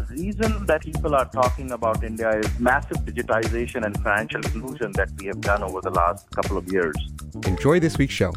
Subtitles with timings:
[0.00, 5.10] The reason that people are talking about India is massive digitization and financial inclusion that
[5.18, 6.94] we have done over the last couple of years.
[7.46, 8.32] Enjoy this week's show.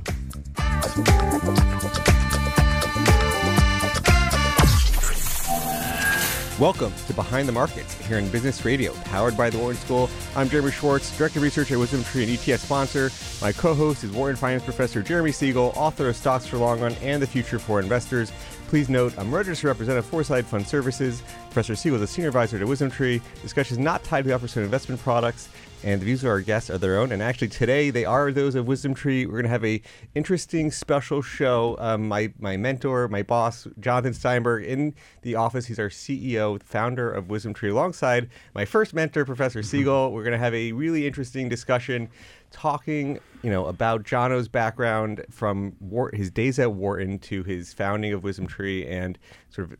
[6.59, 10.09] Welcome to Behind the Markets here in Business Radio, powered by the Wharton School.
[10.35, 13.09] I'm Jeremy Schwartz, Director of Research at Wisdom Tree and ETF sponsor.
[13.41, 16.93] My co host is Wharton Finance Professor Jeremy Siegel, author of Stocks for Long Run
[17.02, 18.32] and the Future for Investors.
[18.73, 21.22] Please note, I'm registered representative Foreside Fund Services.
[21.45, 23.22] Professor Siegel is a senior advisor to Wisdom Tree.
[23.44, 25.48] Discussion is not tied to the offers of investment products
[25.84, 27.12] and the views of our guests are their own.
[27.12, 29.26] And actually, today they are those of Wisdom Tree.
[29.26, 29.82] We're going to have a
[30.15, 31.76] interesting special show.
[31.80, 35.65] Um, my my mentor, my boss, Jonathan Steinberg, in the office.
[35.65, 40.12] He's our CEO, founder of Wisdom Tree, alongside my first mentor, Professor Siegel.
[40.12, 42.10] We're going to have a really interesting discussion,
[42.54, 48.13] talking you know about Jono's background from War- his days at Wharton to his founding
[48.13, 49.18] of Wisdom Tree and
[49.49, 49.77] sort of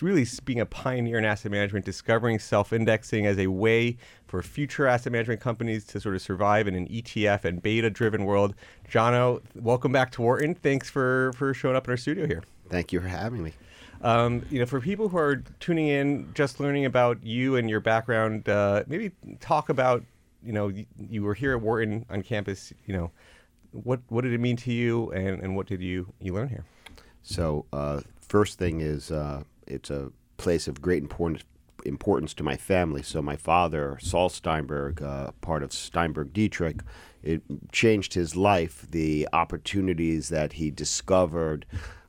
[0.00, 3.96] really being a pioneer in asset management, discovering self-indexing as a way
[4.28, 8.54] for future asset management companies to sort of survive in an ETF and beta-driven world.
[8.88, 10.54] Jono, welcome back to Wharton.
[10.54, 12.44] Thanks for for showing up in our studio here.
[12.68, 13.52] Thank you for having me.
[14.02, 17.80] Um, you know, for people who are tuning in, just learning about you and your
[17.80, 19.10] background, uh, maybe
[19.40, 20.02] talk about,
[20.42, 22.72] you know, you, you were here at Wharton on campus.
[22.86, 23.10] You know,
[23.72, 26.64] what what did it mean to you, and, and what did you you learn here?
[27.22, 31.44] So, uh, first thing is, uh, it's a place of great importance
[31.86, 33.02] importance to my family.
[33.02, 36.82] So my father, Saul Steinberg, uh, part of Steinberg Dietrich,
[37.22, 38.86] it changed his life.
[38.90, 41.64] The opportunities that he discovered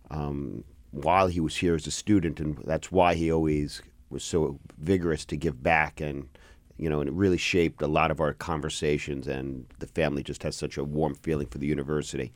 [0.10, 4.60] um, while he was here as a student, and that's why he always was so
[4.78, 6.28] vigorous to give back and.
[6.82, 10.44] You know, and it really shaped a lot of our conversations, and the family just
[10.44, 12.34] has such a warm feeling for the university.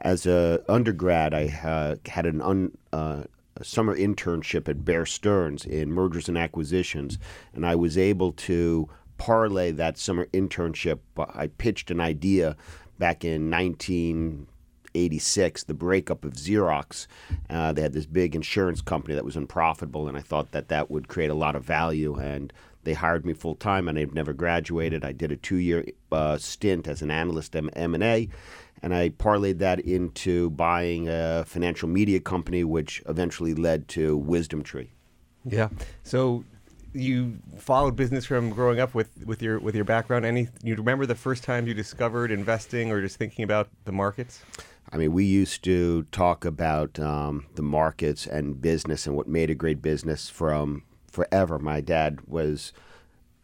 [0.00, 3.24] As a undergrad, I uh, had an un, uh,
[3.62, 7.18] summer internship at Bear Stearns in mergers and acquisitions,
[7.52, 11.00] and I was able to parlay that summer internship.
[11.18, 12.56] I pitched an idea
[12.98, 17.06] back in 1986, the breakup of Xerox.
[17.48, 20.90] Uh, they had this big insurance company that was unprofitable, and I thought that that
[20.90, 22.14] would create a lot of value.
[22.14, 22.52] And
[22.84, 25.04] they hired me full time, and I've never graduated.
[25.04, 28.28] I did a two year uh, stint as an analyst at M&A
[28.82, 34.62] and I parlayed that into buying a financial media company, which eventually led to Wisdom
[34.62, 34.90] Tree.
[35.44, 35.68] Yeah.
[36.02, 36.44] So
[36.92, 40.24] you followed business from growing up with, with your with your background.
[40.24, 44.42] Any you remember the first time you discovered investing or just thinking about the markets?
[44.92, 49.50] I mean, we used to talk about um, the markets and business and what made
[49.50, 51.58] a great business from forever.
[51.58, 52.72] My dad was.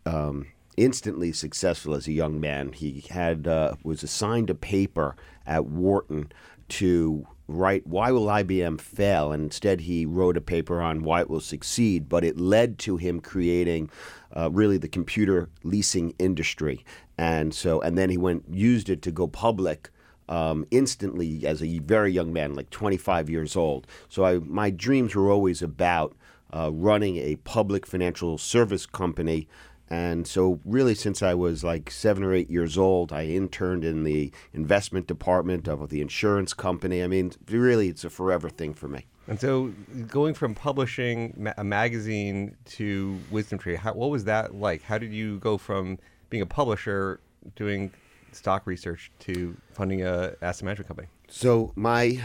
[0.05, 0.47] Um,
[0.77, 2.73] instantly successful as a young man.
[2.73, 5.17] He had uh, was assigned a paper
[5.47, 6.31] at Wharton
[6.69, 11.31] to write why will IBM fail, and instead he wrote a paper on why it
[11.31, 12.09] will succeed.
[12.09, 13.91] But it led to him creating
[14.37, 16.85] uh, really the computer leasing industry,
[17.17, 19.91] and so and then he went used it to go public.
[20.29, 23.87] Um, instantly as a very young man, like 25 years old.
[24.09, 26.17] So I, my dreams were always about
[26.53, 29.49] uh, running a public financial service company
[29.89, 34.03] and so, really, since I was like seven or eight years old, I interned in
[34.03, 37.05] the investment department of the insurance company.
[37.05, 39.07] I mean, really, it's a forever thing for me.
[39.29, 39.73] And so,
[40.09, 44.83] going from publishing a magazine to Wisdom Tree, how, what was that like?
[44.83, 45.99] How did you go from
[46.31, 47.21] being a publisher,
[47.55, 47.93] doing
[48.33, 51.09] stock research, to funding a asset management company?
[51.29, 52.21] So, my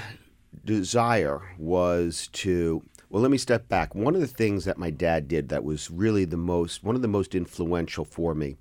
[0.65, 3.93] desire was to well, let me step back.
[3.93, 7.01] One of the things that my dad did that was really the most, one of
[7.01, 8.55] the most influential for me,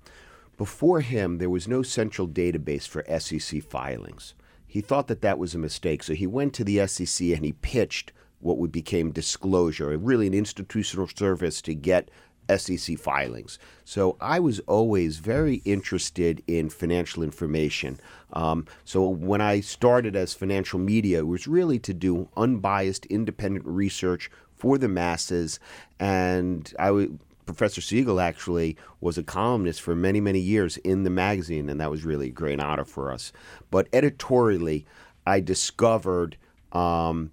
[0.57, 4.33] before him, there was no central database for SEC filings.
[4.67, 6.03] He thought that that was a mistake.
[6.03, 10.33] So he went to the SEC and he pitched what would become disclosure, really an
[10.33, 12.11] institutional service to get
[12.57, 13.59] SEC filings.
[13.85, 17.99] So I was always very interested in financial information.
[18.33, 23.65] Um, so when I started as financial media, it was really to do unbiased, independent
[23.65, 25.59] research for the masses.
[25.99, 31.09] And I w- Professor Siegel actually was a columnist for many, many years in the
[31.09, 33.33] magazine, and that was really a great honor for us.
[33.71, 34.85] But editorially,
[35.25, 36.37] I discovered
[36.71, 37.31] um,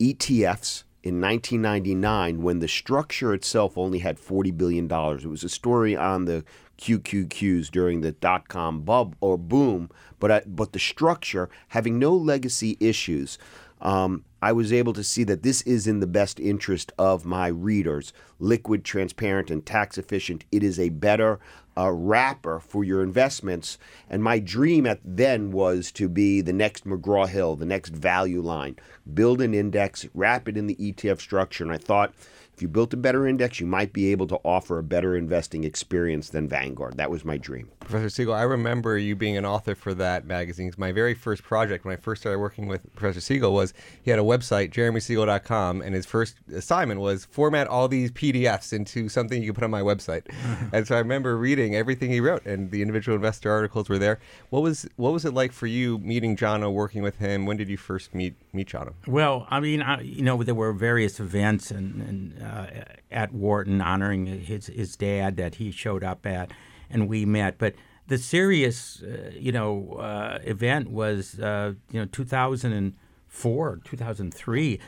[0.00, 4.84] ETFs in 1999 when the structure itself only had $40 billion.
[4.84, 6.44] It was a story on the
[6.78, 12.14] QQQs during the dot com bub or boom, but, uh, but the structure, having no
[12.14, 13.38] legacy issues,
[13.80, 17.48] um, I was able to see that this is in the best interest of my
[17.48, 18.12] readers.
[18.38, 20.44] Liquid, transparent, and tax efficient.
[20.50, 21.40] It is a better
[21.76, 23.78] uh, wrapper for your investments.
[24.08, 28.40] And my dream at then was to be the next McGraw Hill, the next value
[28.40, 28.76] line.
[29.12, 31.64] Build an index, wrap it in the ETF structure.
[31.64, 32.14] And I thought
[32.54, 35.64] if you built a better index, you might be able to offer a better investing
[35.64, 36.96] experience than Vanguard.
[36.96, 37.70] That was my dream.
[37.90, 40.72] Professor Siegel, I remember you being an author for that magazine.
[40.76, 44.20] My very first project when I first started working with Professor Siegel was he had
[44.20, 49.48] a website, jeremysiegel.com, and his first assignment was format all these PDFs into something you
[49.48, 50.22] could put on my website.
[50.72, 54.20] and so I remember reading everything he wrote, and the individual investor articles were there.
[54.50, 57.44] What was what was it like for you meeting Jono, working with him?
[57.44, 58.92] When did you first meet meet Jono?
[59.08, 62.66] Well, I mean, I, you know, there were various events and, and uh,
[63.10, 66.52] at Wharton honoring his his dad that he showed up at,
[66.90, 67.58] and we met.
[67.58, 67.74] But
[68.08, 74.80] the serious, uh, you know, uh, event was uh, you know 2004, 2003.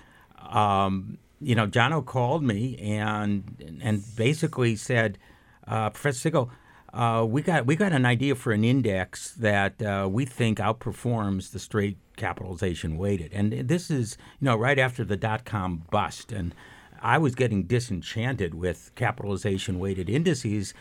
[0.51, 5.19] Um, you know, Jono called me and and basically said,
[5.67, 6.51] uh, Professor Siegel,
[6.93, 11.51] Uh, we got we got an idea for an index that uh, we think outperforms
[11.53, 16.33] the straight capitalization weighted, and this is you know right after the dot com bust,
[16.33, 16.55] and
[17.01, 20.75] I was getting disenchanted with capitalization weighted indices.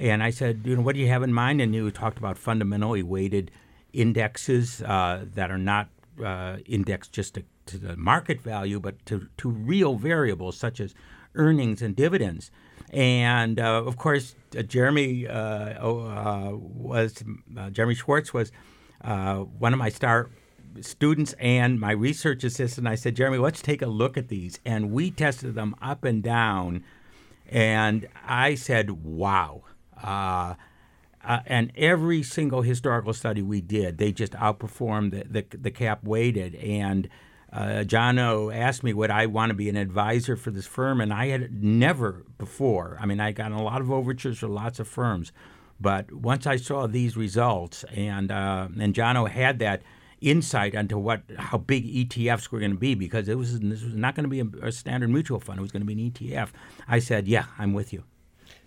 [0.00, 1.60] And I said, you know, what do you have in mind?
[1.60, 3.50] And you talked about fundamentally weighted
[3.92, 5.88] indexes uh, that are not
[6.24, 10.94] uh, indexed just to, to, the market value, but to, to real variables such as
[11.34, 12.50] earnings and dividends.
[12.94, 17.22] And uh, of course, uh, Jeremy uh, oh, uh, was
[17.70, 18.52] Jeremy Schwartz was
[19.02, 20.30] one of my star
[20.80, 24.60] students and my research assistant, I said, Jeremy, let's take a look at these.
[24.64, 26.84] And we tested them up and down.
[27.48, 29.64] And I said, wow.
[30.02, 30.54] Uh,
[31.22, 36.02] uh, and every single historical study we did, they just outperformed the, the, the cap
[36.02, 36.54] weighted.
[36.54, 37.08] And
[37.52, 41.12] uh, Jono asked me would I want to be an advisor for this firm, and
[41.12, 42.96] I had never before.
[43.00, 45.32] I mean, I got a lot of overtures for lots of firms,
[45.80, 49.82] but once I saw these results, and uh, and Jono had that
[50.20, 53.94] insight into what how big ETFs were going to be because it was this was
[53.94, 55.58] not going to be a, a, standard mutual fund.
[55.58, 56.50] It was going to be an ETF.
[56.86, 58.04] I said, "Yeah, I'm with you."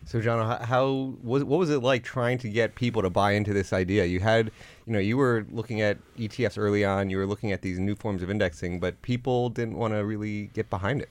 [0.05, 3.53] So, John, how was what was it like trying to get people to buy into
[3.53, 4.05] this idea?
[4.05, 4.51] You had,
[4.85, 7.09] you know, you were looking at ETFs early on.
[7.09, 10.47] You were looking at these new forms of indexing, but people didn't want to really
[10.47, 11.09] get behind it.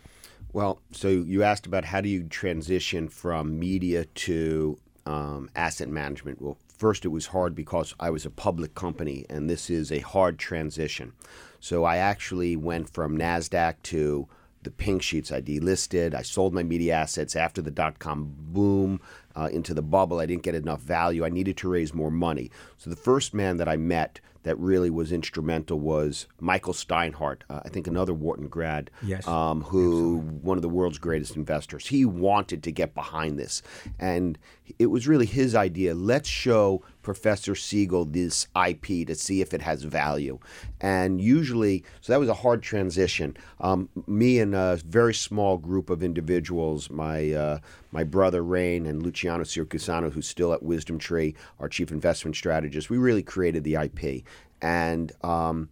[0.53, 6.43] Well, so you asked about how do you transition from media to um, asset management.
[6.43, 10.01] Well, First, it was hard because I was a public company, and this is a
[10.01, 11.13] hard transition.
[11.61, 14.27] So I actually went from NASDAQ to
[14.63, 15.33] the pink sheets.
[15.33, 16.15] I delisted.
[16.15, 19.01] I sold my media assets after the dot com boom
[19.35, 20.21] uh, into the bubble.
[20.21, 21.25] I didn't get enough value.
[21.25, 22.51] I needed to raise more money.
[22.79, 27.61] So the first man that I met that really was instrumental was Michael Steinhardt, uh,
[27.65, 29.27] I think another Wharton grad, yes.
[29.29, 31.87] um, who one of the world's greatest investors.
[31.87, 33.63] He wanted to get behind this,
[34.01, 34.37] and
[34.79, 35.95] it was really his idea.
[35.95, 40.39] Let's show Professor Siegel this IP to see if it has value.
[40.81, 43.37] And usually, so that was a hard transition.
[43.61, 47.59] Um, me and a very small group of individuals, my uh,
[47.91, 52.91] my brother Rain and Luciano Siracusano, who's still at Wisdom Tree, our chief investment strategist,
[52.91, 54.25] we really created the IP.
[54.61, 55.69] And um,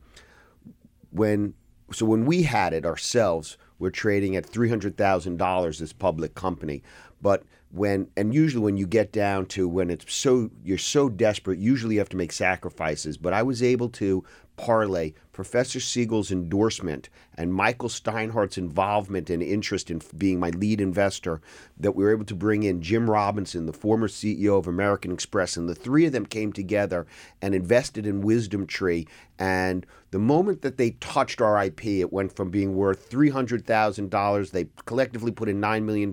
[1.10, 1.54] when
[1.92, 6.34] so when we had it ourselves, we're trading at three hundred thousand dollars as public
[6.34, 6.82] company,
[7.20, 11.58] but when and usually when you get down to when it's so you're so desperate
[11.58, 13.16] usually you have to make sacrifices.
[13.16, 14.24] But i was able to
[14.56, 21.40] parlay Professor Siegel's endorsement and Michael Steinhardt's involvement and interest in being my lead investor
[21.78, 25.56] that we were able to bring in Jim Robinson, the former CEO of American Express,
[25.56, 27.06] and the three of them came together
[27.40, 29.06] and invested in Wisdom Tree.
[29.38, 34.50] And the moment that they touched our IP, it went from being worth $300,000.
[34.50, 36.12] They collectively put in $9 million,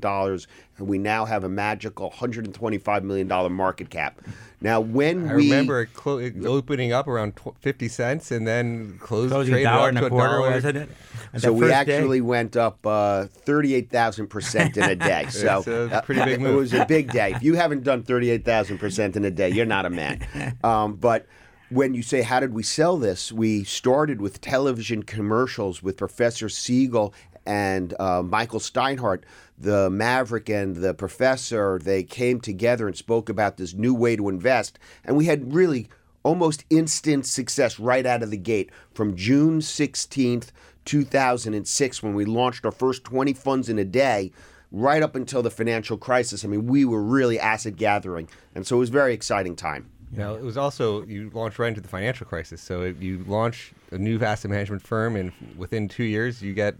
[0.78, 4.22] and we now have a magical $125 million market cap.
[4.62, 9.32] Now, when I we remember it clo- opening up around 50 cents and then closed
[9.32, 10.52] Closing traded dollar up and to a quarter, dollar.
[10.52, 10.90] wasn't it?
[11.34, 15.26] And So we actually day- went up uh, thirty-eight thousand percent in a day.
[15.32, 16.54] So It's a uh, pretty big move.
[16.56, 17.32] It was a big day.
[17.36, 20.26] If you haven't done thirty-eight thousand percent in a day, you're not a man.
[20.64, 21.26] Um, but
[21.70, 26.48] when you say how did we sell this, we started with television commercials with Professor
[26.50, 27.14] Siegel
[27.46, 29.24] and uh, Michael Steinhardt,
[29.58, 31.80] the Maverick and the Professor.
[31.82, 35.90] They came together and spoke about this new way to invest, and we had really
[36.28, 40.52] almost instant success right out of the gate from June 16th
[40.84, 44.32] 2006 when we launched our first 20 funds in a day,
[44.70, 46.44] right up until the financial crisis.
[46.44, 49.90] I mean, we were really asset gathering, and so it was a very exciting time.
[50.12, 52.62] Now, it was also, you launched right into the financial crisis.
[52.62, 56.76] So you launch a new asset management firm, and within two years, you get.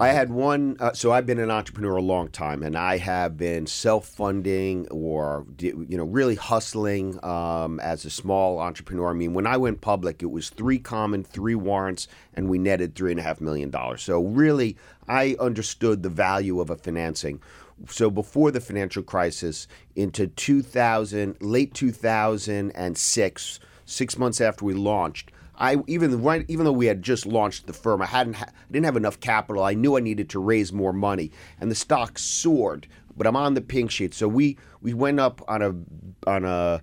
[0.00, 3.36] I had one, uh, so I've been an entrepreneur a long time, and I have
[3.36, 9.10] been self-funding or you know really hustling um, as a small entrepreneur.
[9.10, 12.96] I mean, when I went public, it was three common, three warrants, and we netted
[12.96, 14.02] three and a half million dollars.
[14.02, 17.40] So really, I understood the value of a financing.
[17.88, 25.76] So before the financial crisis, into 2000, late 2006, six months after we launched, I
[25.86, 28.96] even right even though we had just launched the firm, I hadn't ha- didn't have
[28.96, 29.62] enough capital.
[29.62, 31.30] I knew I needed to raise more money,
[31.60, 32.86] and the stock soared.
[33.16, 36.82] But I'm on the pink sheet, so we we went up on a on a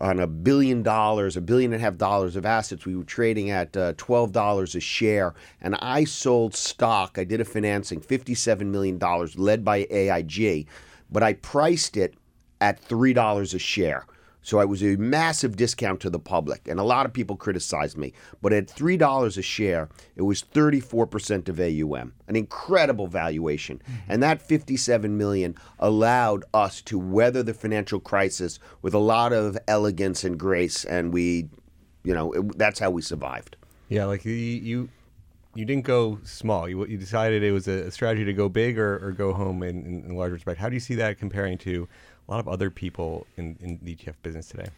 [0.00, 2.84] on a billion dollars, a billion and a half dollars of assets.
[2.86, 7.18] We were trading at uh, twelve dollars a share, and I sold stock.
[7.18, 10.68] I did a financing, fifty-seven million dollars, led by AIG,
[11.10, 12.14] but I priced it
[12.60, 14.06] at three dollars a share.
[14.44, 17.96] So I was a massive discount to the public, and a lot of people criticized
[17.96, 18.12] me.
[18.42, 23.78] But at three dollars a share, it was thirty-four percent of AUM, an incredible valuation.
[23.78, 24.12] Mm-hmm.
[24.12, 29.56] And that fifty-seven million allowed us to weather the financial crisis with a lot of
[29.66, 31.48] elegance and grace, and we,
[32.02, 33.56] you know, it, that's how we survived.
[33.88, 34.88] Yeah, like you, you,
[35.54, 36.68] you didn't go small.
[36.68, 39.86] You, you decided it was a strategy to go big or, or go home in,
[39.86, 40.60] in, in large respect.
[40.60, 41.88] How do you see that comparing to
[42.26, 44.68] a lot of other people in, in the ETF business today?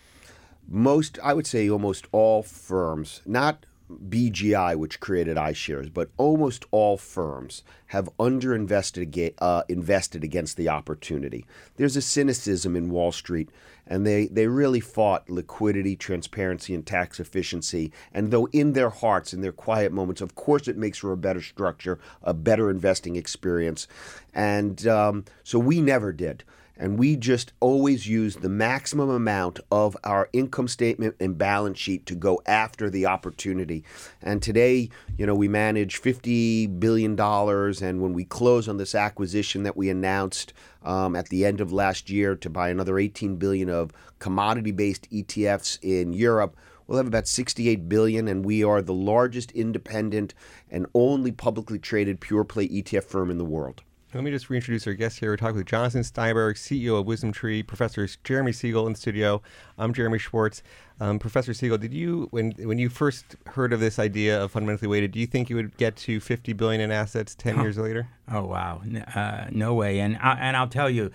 [0.69, 6.97] most I would say almost all firms, not BGI, which created iShares, but almost all
[6.97, 11.47] firms have underinvested uh, invested against the opportunity.
[11.77, 13.49] There's a cynicism in Wall Street,
[13.87, 17.93] and they, they really fought liquidity, transparency, and tax efficiency.
[18.13, 21.17] And though in their hearts, in their quiet moments, of course, it makes for a
[21.17, 23.87] better structure, a better investing experience.
[24.35, 26.43] And um, so we never did
[26.77, 32.07] and we just always use the maximum amount of our income statement and balance sheet
[32.07, 33.85] to go after the opportunity.
[34.23, 37.19] And today, you know, we manage $50 billion.
[37.19, 40.53] And when we close on this acquisition that we announced
[40.83, 45.11] um, at the end of last year to buy another 18 billion of commodity based
[45.11, 46.57] ETFs in Europe,
[46.87, 50.35] We'll have about 68 billion, and we are the largest independent
[50.71, 53.83] and only publicly traded pure play ETF firm in the world.
[54.15, 55.31] Let me just reintroduce our guest here.
[55.31, 59.43] We're talking with Jonathan Steinberg, CEO of Wisdom Tree, Professor Jeremy Siegel in the studio.
[59.77, 60.63] I'm Jeremy Schwartz.
[61.01, 64.89] Um, Professor Siegel, did you when when you first heard of this idea of fundamentally
[64.89, 67.63] weighted, do you think you would get to 50 billion in assets 10 Oh.
[67.63, 68.09] years later?
[68.33, 68.81] Oh wow,
[69.15, 69.99] uh, no way.
[70.01, 71.11] And I, and I'll tell you,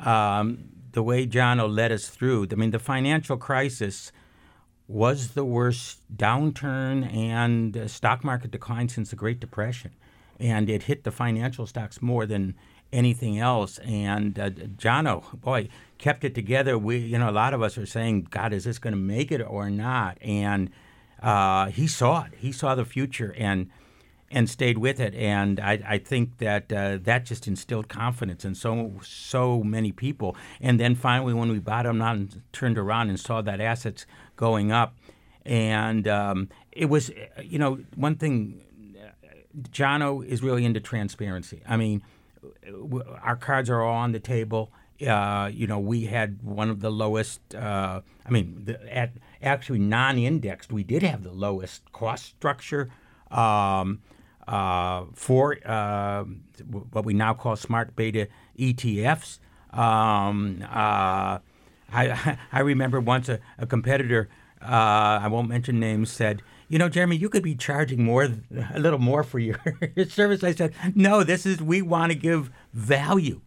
[0.00, 2.46] um, the way John led us through.
[2.50, 4.10] I mean, the financial crisis
[4.86, 9.90] was the worst downturn and uh, stock market decline since the Great Depression,
[10.38, 12.54] and it hit the financial stocks more than
[12.92, 13.78] anything else.
[13.78, 15.68] And uh, Jono, boy,
[15.98, 16.78] kept it together.
[16.78, 19.30] We, you know, a lot of us are saying, God, is this going to make
[19.30, 20.18] it or not?
[20.22, 20.70] And
[21.22, 22.34] uh, he saw it.
[22.38, 23.70] He saw the future, and
[24.30, 25.14] and stayed with it.
[25.14, 30.36] And I, I think that uh, that just instilled confidence in so so many people.
[30.60, 34.70] And then finally, when we bottomed out and turned around and saw that assets going
[34.70, 34.94] up,
[35.44, 37.10] and um, it was,
[37.42, 38.62] you know, one thing.
[39.70, 41.62] Jono is really into transparency.
[41.68, 42.02] I mean,
[43.22, 44.70] our cards are all on the table.
[45.06, 47.54] Uh, you know, we had one of the lowest.
[47.54, 49.12] Uh, I mean, the, at
[49.42, 52.90] actually non-indexed, we did have the lowest cost structure
[53.30, 54.00] um,
[54.46, 56.24] uh, for uh,
[56.90, 59.38] what we now call smart beta ETFs.
[59.72, 61.38] Um, uh,
[61.92, 64.28] I I remember once a, a competitor.
[64.60, 66.10] Uh, I won't mention names.
[66.10, 68.28] Said, "You know, Jeremy, you could be charging more,
[68.74, 69.58] a little more for your
[70.08, 73.40] service." I said, "No, this is we want to give value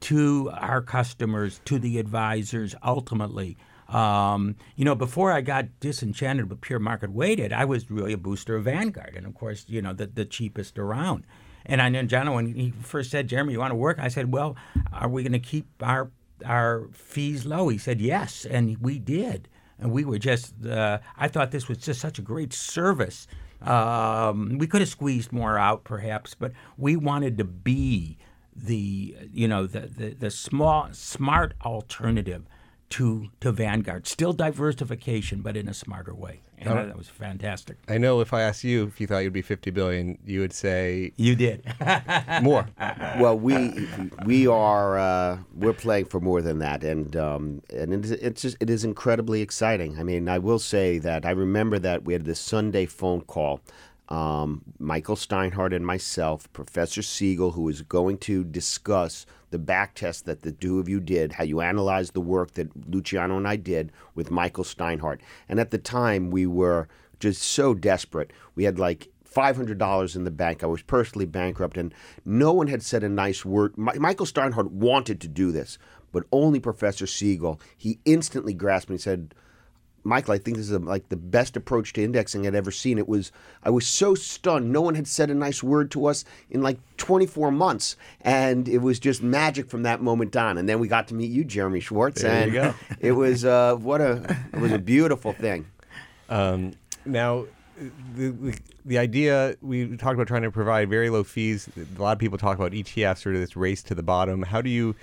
[0.00, 3.56] to our customers, to the advisors, ultimately."
[3.88, 8.18] Um, you know, before I got disenchanted with pure market weighted, I was really a
[8.18, 11.24] booster of Vanguard, and of course, you know, the, the cheapest around.
[11.64, 14.32] And I know John, when he first said, "Jeremy, you want to work?" I said,
[14.32, 14.56] "Well,
[14.92, 16.10] are we going to keep our
[16.44, 19.48] our fees low?" He said, "Yes," and we did.
[19.78, 23.26] And we were just, uh, I thought this was just such a great service.
[23.60, 28.18] Um, we could have squeezed more out, perhaps, but we wanted to be
[28.54, 32.44] the, you know, the, the, the small, smart alternative
[32.90, 34.06] to, to Vanguard.
[34.06, 36.40] Still diversification, but in a smarter way.
[36.58, 36.86] And Oh.
[36.86, 37.76] that was fantastic.
[37.86, 40.52] I know if I asked you if you thought you'd be 50 billion, you would
[40.54, 41.62] say You did.
[42.42, 42.66] more.
[43.18, 43.86] well, we
[44.24, 48.42] we are uh, we're playing for more than that, and um, and it is, it's
[48.42, 49.98] just, it is incredibly exciting.
[49.98, 53.60] I mean, I will say that I remember that we had this Sunday phone call.
[54.08, 60.24] um, Michael Steinhardt and myself, Professor Siegel, who is going to discuss the back test
[60.26, 63.56] that the two of you did, how you analyzed the work that Luciano and I
[63.56, 65.20] did with Michael Steinhardt.
[65.48, 66.88] And at the time, we were
[67.20, 68.32] just so desperate.
[68.54, 70.62] We had like $500 in the bank.
[70.62, 73.76] I was personally bankrupt, and no one had said a nice word.
[73.76, 75.78] Mi- Michael Steinhardt wanted to do this,
[76.12, 77.60] but only Professor Siegel.
[77.76, 79.34] He instantly grasped me and said,
[80.06, 82.96] Michael, I think this is like the best approach to indexing I'd ever seen.
[82.96, 83.32] It was
[83.62, 84.72] I was so stunned.
[84.72, 88.78] No one had said a nice word to us in like 24 months, and it
[88.78, 90.58] was just magic from that moment on.
[90.58, 92.74] And then we got to meet you, Jeremy Schwartz, There and you go.
[93.00, 95.66] it was uh, what a it was a beautiful thing.
[96.28, 96.72] Um,
[97.04, 97.46] now,
[98.14, 101.68] the, the the idea we talked about trying to provide very low fees.
[101.76, 104.42] A lot of people talk about ETFs, sort of this race to the bottom.
[104.42, 104.94] How do you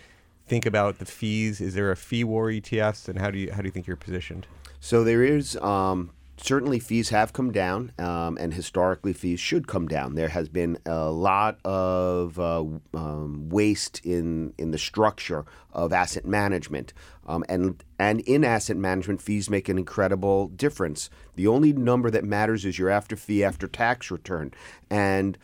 [0.47, 1.61] think about the fees?
[1.61, 3.97] Is there a fee war ETFs, and how do you how do you think you're
[3.97, 4.47] positioned?
[4.83, 9.87] So there is um, certainly fees have come down, um, and historically fees should come
[9.87, 10.15] down.
[10.15, 16.25] There has been a lot of uh, um, waste in in the structure of asset
[16.25, 16.91] management,
[17.25, 21.09] um, and and in asset management, fees make an incredible difference.
[21.35, 24.51] The only number that matters is your after fee after tax return,
[24.89, 25.37] and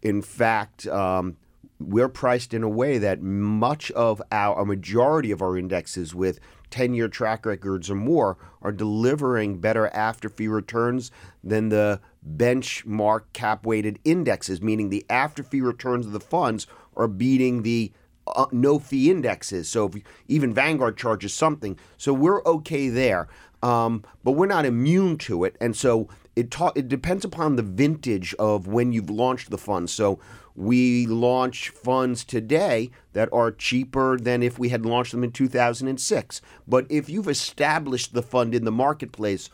[0.00, 0.86] in fact.
[0.86, 1.36] Um,
[1.78, 6.40] we're priced in a way that much of our, a majority of our indexes with
[6.70, 11.10] 10 year track records or more are delivering better after fee returns
[11.42, 12.00] than the
[12.36, 17.92] benchmark cap weighted indexes, meaning the after fee returns of the funds are beating the
[18.26, 19.68] uh, no fee indexes.
[19.68, 19.90] So
[20.26, 21.78] even Vanguard charges something.
[21.96, 23.28] So we're okay there.
[23.62, 25.56] Um, but we're not immune to it.
[25.60, 29.88] And so it, ta- it depends upon the vintage of when you've launched the fund.
[29.90, 30.20] So
[30.54, 36.40] we launch funds today that are cheaper than if we had launched them in 2006.
[36.68, 39.50] But if you've established the fund in the marketplace,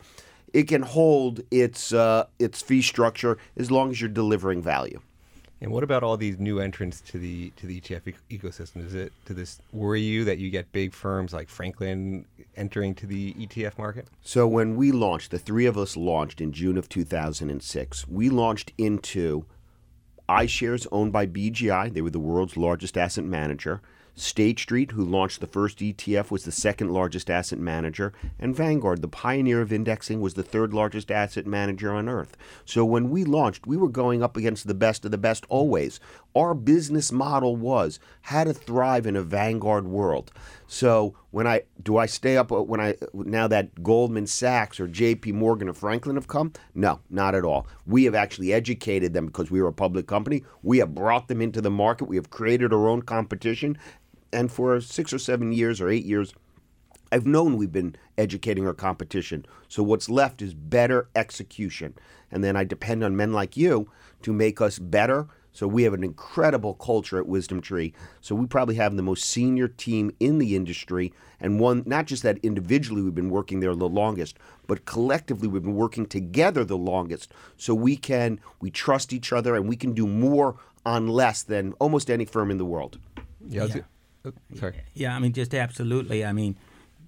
[0.53, 5.01] it can hold its uh, its fee structure as long as you're delivering value.
[5.63, 8.83] And what about all these new entrants to the to the ETF e- ecosystem?
[8.83, 12.25] Does it does this worry you that you get big firms like Franklin
[12.57, 14.09] entering to the ETF market?
[14.21, 18.07] So when we launched, the three of us launched in June of 2006.
[18.09, 19.45] We launched into
[20.27, 21.93] iShares owned by BGI.
[21.93, 23.81] They were the world's largest asset manager.
[24.15, 28.13] State Street, who launched the first ETF, was the second largest asset manager.
[28.39, 32.37] And Vanguard, the pioneer of indexing, was the third largest asset manager on earth.
[32.63, 35.99] So when we launched, we were going up against the best of the best always.
[36.35, 40.31] Our business model was how to thrive in a Vanguard world.
[40.67, 44.87] So when I do I stay up uh, when I now that Goldman Sachs or
[44.87, 45.31] J.P.
[45.31, 46.53] Morgan or Franklin have come?
[46.73, 47.67] No, not at all.
[47.85, 50.43] We have actually educated them because we are a public company.
[50.63, 52.05] We have brought them into the market.
[52.05, 53.77] We have created our own competition,
[54.33, 56.33] and for six or seven years or eight years,
[57.11, 59.45] I've known we've been educating our competition.
[59.67, 61.93] So what's left is better execution,
[62.31, 63.89] and then I depend on men like you
[64.23, 65.27] to make us better.
[65.51, 67.93] So we have an incredible culture at Wisdom Tree.
[68.21, 72.23] So we probably have the most senior team in the industry, and one not just
[72.23, 76.77] that individually we've been working there the longest, but collectively we've been working together the
[76.77, 77.31] longest.
[77.57, 81.73] So we can we trust each other, and we can do more on less than
[81.73, 82.97] almost any firm in the world.
[83.47, 83.65] Yeah.
[83.65, 83.81] Yeah.
[84.25, 84.81] Oh, sorry.
[84.93, 86.25] Yeah, I mean, just absolutely.
[86.25, 86.55] I mean,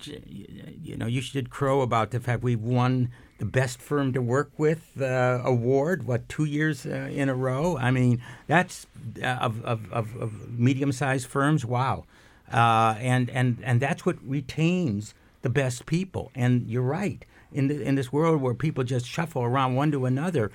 [0.05, 4.51] you know, you should crow about the fact we've won the best firm to work
[4.57, 6.05] with uh, award.
[6.05, 7.77] What two years uh, in a row?
[7.77, 8.87] I mean, that's
[9.21, 11.65] uh, of, of, of, of medium-sized firms.
[11.65, 12.05] Wow,
[12.51, 16.31] uh, and and and that's what retains the best people.
[16.35, 17.25] And you're right.
[17.53, 20.51] In the, in this world where people just shuffle around one to another,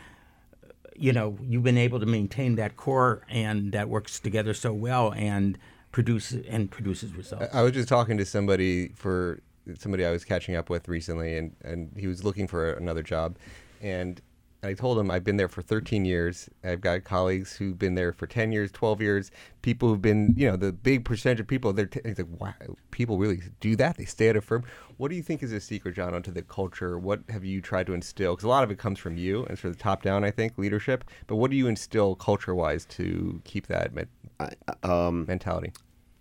[0.96, 5.14] you know, you've been able to maintain that core and that works together so well
[5.14, 5.56] and
[5.92, 7.54] produce and produces results.
[7.54, 9.40] I was just talking to somebody for
[9.78, 13.36] somebody I was catching up with recently, and, and he was looking for another job,
[13.80, 14.20] and
[14.62, 16.50] I told him I've been there for 13 years.
[16.62, 19.30] I've got colleagues who've been there for 10 years, 12 years.
[19.62, 21.72] People who've been, you know, the big percentage of people.
[21.72, 22.54] They're t- like, wow,
[22.90, 23.96] people really do that.
[23.96, 24.64] They stay at a firm.
[24.98, 26.98] What do you think is a secret, John, onto the culture?
[26.98, 28.34] What have you tried to instill?
[28.34, 30.58] Because a lot of it comes from you and sort of top down, I think,
[30.58, 31.04] leadership.
[31.26, 33.94] But what do you instill culture wise to keep that
[34.40, 35.72] me- Um, mentality?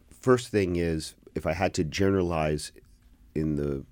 [0.10, 2.72] first thing is if I had to generalize
[3.36, 3.86] in the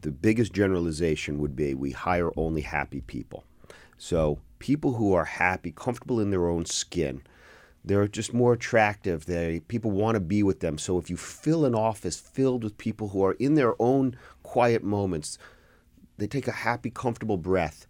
[0.00, 3.44] the biggest generalization would be we hire only happy people.
[3.98, 7.22] So people who are happy, comfortable in their own skin,
[7.84, 9.26] they're just more attractive.
[9.26, 10.78] They people want to be with them.
[10.78, 14.82] So if you fill an office filled with people who are in their own quiet
[14.84, 15.38] moments,
[16.18, 17.86] they take a happy, comfortable breath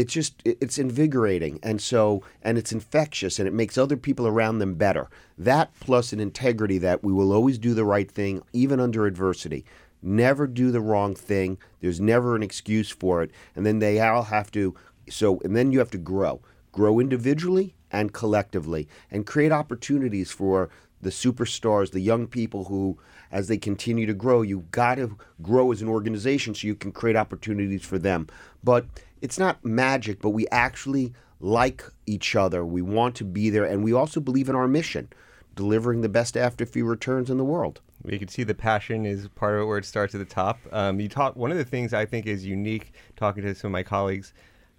[0.00, 4.58] it's just it's invigorating and so and it's infectious and it makes other people around
[4.58, 5.10] them better.
[5.36, 9.66] That plus an integrity that we will always do the right thing even under adversity.
[10.00, 11.58] Never do the wrong thing.
[11.82, 13.30] There's never an excuse for it.
[13.54, 14.74] And then they all have to
[15.10, 16.40] so and then you have to grow,
[16.72, 20.70] grow individually and collectively, and create opportunities for
[21.02, 22.98] the superstars, the young people who,
[23.32, 26.92] as they continue to grow, you've got to grow as an organization so you can
[26.92, 28.28] create opportunities for them.
[28.62, 28.86] But
[29.22, 32.64] it's not magic, but we actually like each other.
[32.64, 35.08] We want to be there, and we also believe in our mission,
[35.54, 37.80] delivering the best after fee returns in the world.
[38.04, 40.58] You can see the passion is part of it where it starts at the top.
[40.72, 41.36] Um, you talk.
[41.36, 44.32] One of the things I think is unique talking to some of my colleagues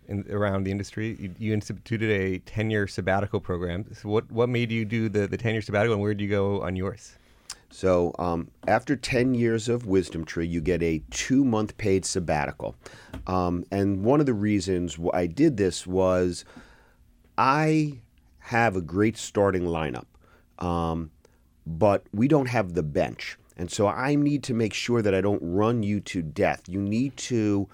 [0.07, 1.17] in, around the industry.
[1.19, 3.85] You, you instituted a ten-year sabbatical program.
[3.93, 6.61] So what what made you do the the ten-year sabbatical, and where did you go
[6.63, 7.17] on yours?
[7.71, 12.75] So um, after 10 years of Wisdom Tree, you get a two month paid sabbatical.
[13.25, 16.45] Um, and one of the reasons I did this was
[17.37, 17.99] I
[18.39, 20.05] have a great starting lineup,
[20.59, 21.11] um,
[21.65, 23.37] but we don't have the bench.
[23.55, 26.67] And so I need to make sure that I don't run you to death.
[26.67, 27.69] You need to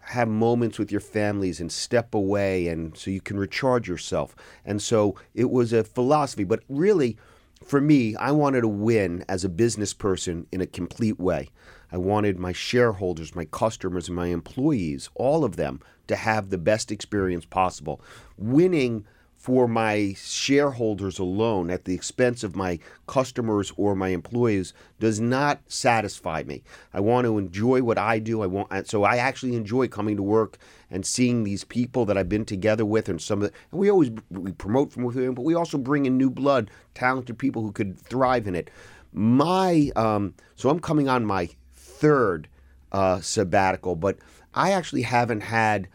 [0.00, 4.34] have moments with your families and step away and so you can recharge yourself.
[4.64, 7.16] And so it was a philosophy, but really
[7.64, 11.50] for me, I wanted to win as a business person in a complete way.
[11.92, 16.58] I wanted my shareholders, my customers, and my employees, all of them, to have the
[16.58, 18.00] best experience possible.
[18.36, 19.04] Winning
[19.36, 25.62] for my shareholders alone at the expense of my customers or my employees does not
[25.66, 26.62] satisfy me.
[26.92, 28.42] I want to enjoy what I do.
[28.42, 30.58] I want so I actually enjoy coming to work
[30.90, 33.90] and seeing these people that I've been together with and some of the, and we
[33.90, 37.72] always we promote from within, but we also bring in new blood, talented people who
[37.72, 38.70] could thrive in it.
[39.12, 42.48] My um, so I'm coming on my third
[42.92, 44.18] uh, sabbatical, but
[44.54, 45.88] I actually haven't had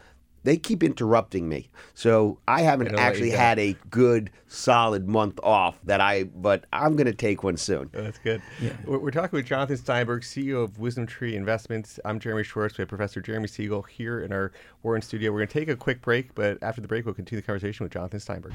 [0.46, 1.68] they keep interrupting me.
[1.92, 7.06] So I haven't actually had a good solid month off that I but I'm going
[7.06, 7.90] to take one soon.
[7.92, 8.40] Oh, that's good.
[8.60, 8.72] Yeah.
[8.86, 11.98] We're, we're, talking with Jonathan Steinberg, CEO of Wisdom Tree Investments.
[12.04, 12.78] I'm Jeremy Schwartz.
[12.78, 14.52] We have Professor Jeremy Siegel here in our
[14.84, 15.32] Wharton studio.
[15.32, 17.84] We're going to take a quick break, but after the break we'll continue the conversation
[17.84, 18.54] with Jonathan Steinberg.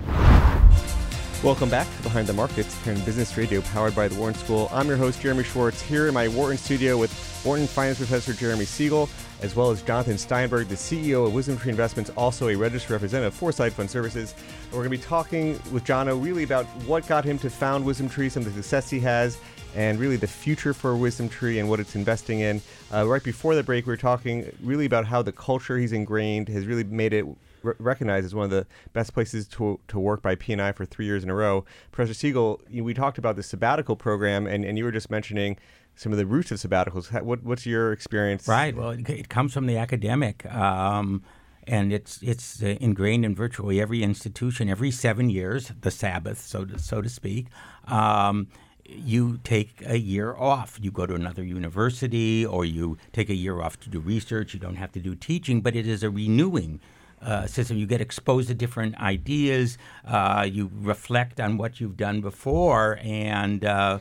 [1.44, 4.70] Welcome back to Behind the Markets here in Business Radio, powered by the Wharton School.
[4.72, 7.12] I'm your host, Jeremy Schwartz, here in my Wharton studio with
[7.44, 9.10] Wharton Finance Professor Jeremy Siegel,
[9.42, 13.34] as well as Jonathan Steinberg, the CEO of Wisdom Tree Investments, also a registered representative
[13.34, 14.36] Foreside Fund Services.
[14.66, 17.84] And we're going to be talking with Jono really about what got him to found
[17.86, 19.40] Wisdom Tree, some of the success he has,
[19.76, 22.62] and really the future for Wisdom Tree and what it's investing in.
[22.94, 26.50] Uh, right before the break, we were talking really about how the culture he's ingrained
[26.50, 27.26] has really made it
[27.64, 31.24] recognized as one of the best places to, to work by P&I for three years
[31.24, 31.66] in a row.
[31.92, 35.58] Professor Siegel, you, we talked about the sabbatical program, and, and you were just mentioning
[35.96, 37.22] some of the roots of sabbaticals.
[37.22, 38.48] What, what's your experience?
[38.48, 38.76] Right.
[38.76, 40.46] Well, it, it comes from the academic.
[40.52, 41.24] Um,
[41.68, 44.70] and it's it's uh, ingrained in virtually every institution.
[44.70, 47.48] Every seven years, the Sabbath, so to, so to speak,
[47.88, 48.48] um,
[48.86, 50.80] you take a year off.
[50.82, 54.54] You go to another university, or you take a year off to do research.
[54.54, 56.80] You don't have to do teaching, but it is a renewing
[57.22, 57.78] uh, system.
[57.78, 59.78] You get exposed to different ideas.
[60.06, 64.00] Uh, you reflect on what you've done before, and uh,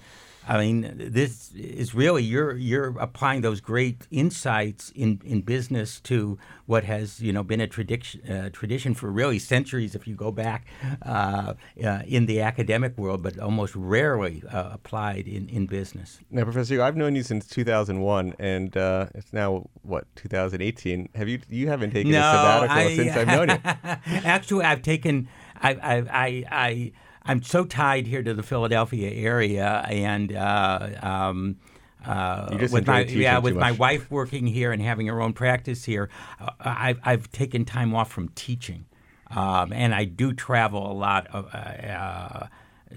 [0.49, 6.39] I mean, this is really you're you're applying those great insights in, in business to
[6.67, 9.95] what has you know been a tradition uh, tradition for really centuries.
[9.95, 10.67] If you go back
[11.05, 16.21] uh, uh, in the academic world, but almost rarely uh, applied in, in business.
[16.31, 21.11] Now, Professor, I've known you since 2001, and uh, it's now what 2018.
[21.15, 23.61] Have you you haven't taken no, a sabbatical I, since I've known you?
[24.25, 25.29] Actually, I've taken
[25.61, 26.45] I I I.
[26.51, 31.57] I I'm so tied here to the Philadelphia area, and uh, um,
[32.05, 36.09] uh, with my yeah, with my wife working here and having her own practice here,
[36.41, 38.87] uh, I've I've taken time off from teaching,
[39.29, 42.47] um, and I do travel a lot of, uh, uh,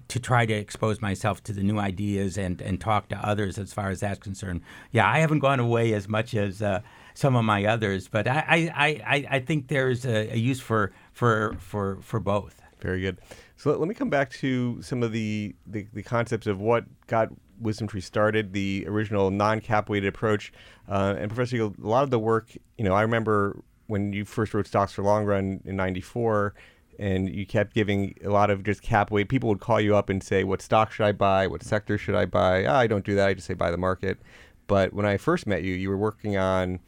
[0.07, 3.73] to try to expose myself to the new ideas and and talk to others as
[3.73, 4.61] far as that's concerned.
[4.91, 6.79] Yeah, I haven't gone away as much as uh,
[7.13, 10.93] some of my others, but I I, I, I think there's a, a use for
[11.11, 12.61] for for for both.
[12.79, 13.17] Very good.
[13.57, 16.85] So let, let me come back to some of the, the, the, concepts of what
[17.07, 20.51] got Wisdom Tree started, the original non-cap weighted approach.
[20.89, 24.25] Uh, and Professor Siegel, a lot of the work, you know, I remember when you
[24.25, 26.53] first wrote Stocks for Long Run in 94,
[26.99, 29.29] and you kept giving a lot of just cap weight.
[29.29, 31.47] People would call you up and say, what stock should I buy?
[31.47, 32.65] What sector should I buy?
[32.65, 33.27] Oh, I don't do that.
[33.27, 34.19] I just say buy the market.
[34.67, 36.79] But when I first met you, you were working on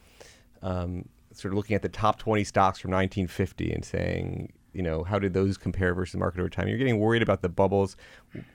[0.62, 5.04] um, sort of looking at the top 20 stocks from 1950 and saying, you know,
[5.04, 6.68] how did those compare versus the market over time?
[6.68, 7.96] You're getting worried about the bubbles.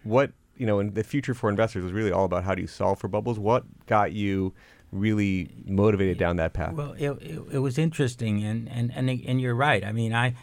[0.03, 2.67] What, you know, in the future for investors was really all about how do you
[2.67, 3.39] solve for bubbles.
[3.39, 4.53] What got you
[4.91, 6.73] really motivated down that path?
[6.73, 9.83] Well, it, it, it was interesting, and, and, and, and you're right.
[9.83, 10.35] I mean, I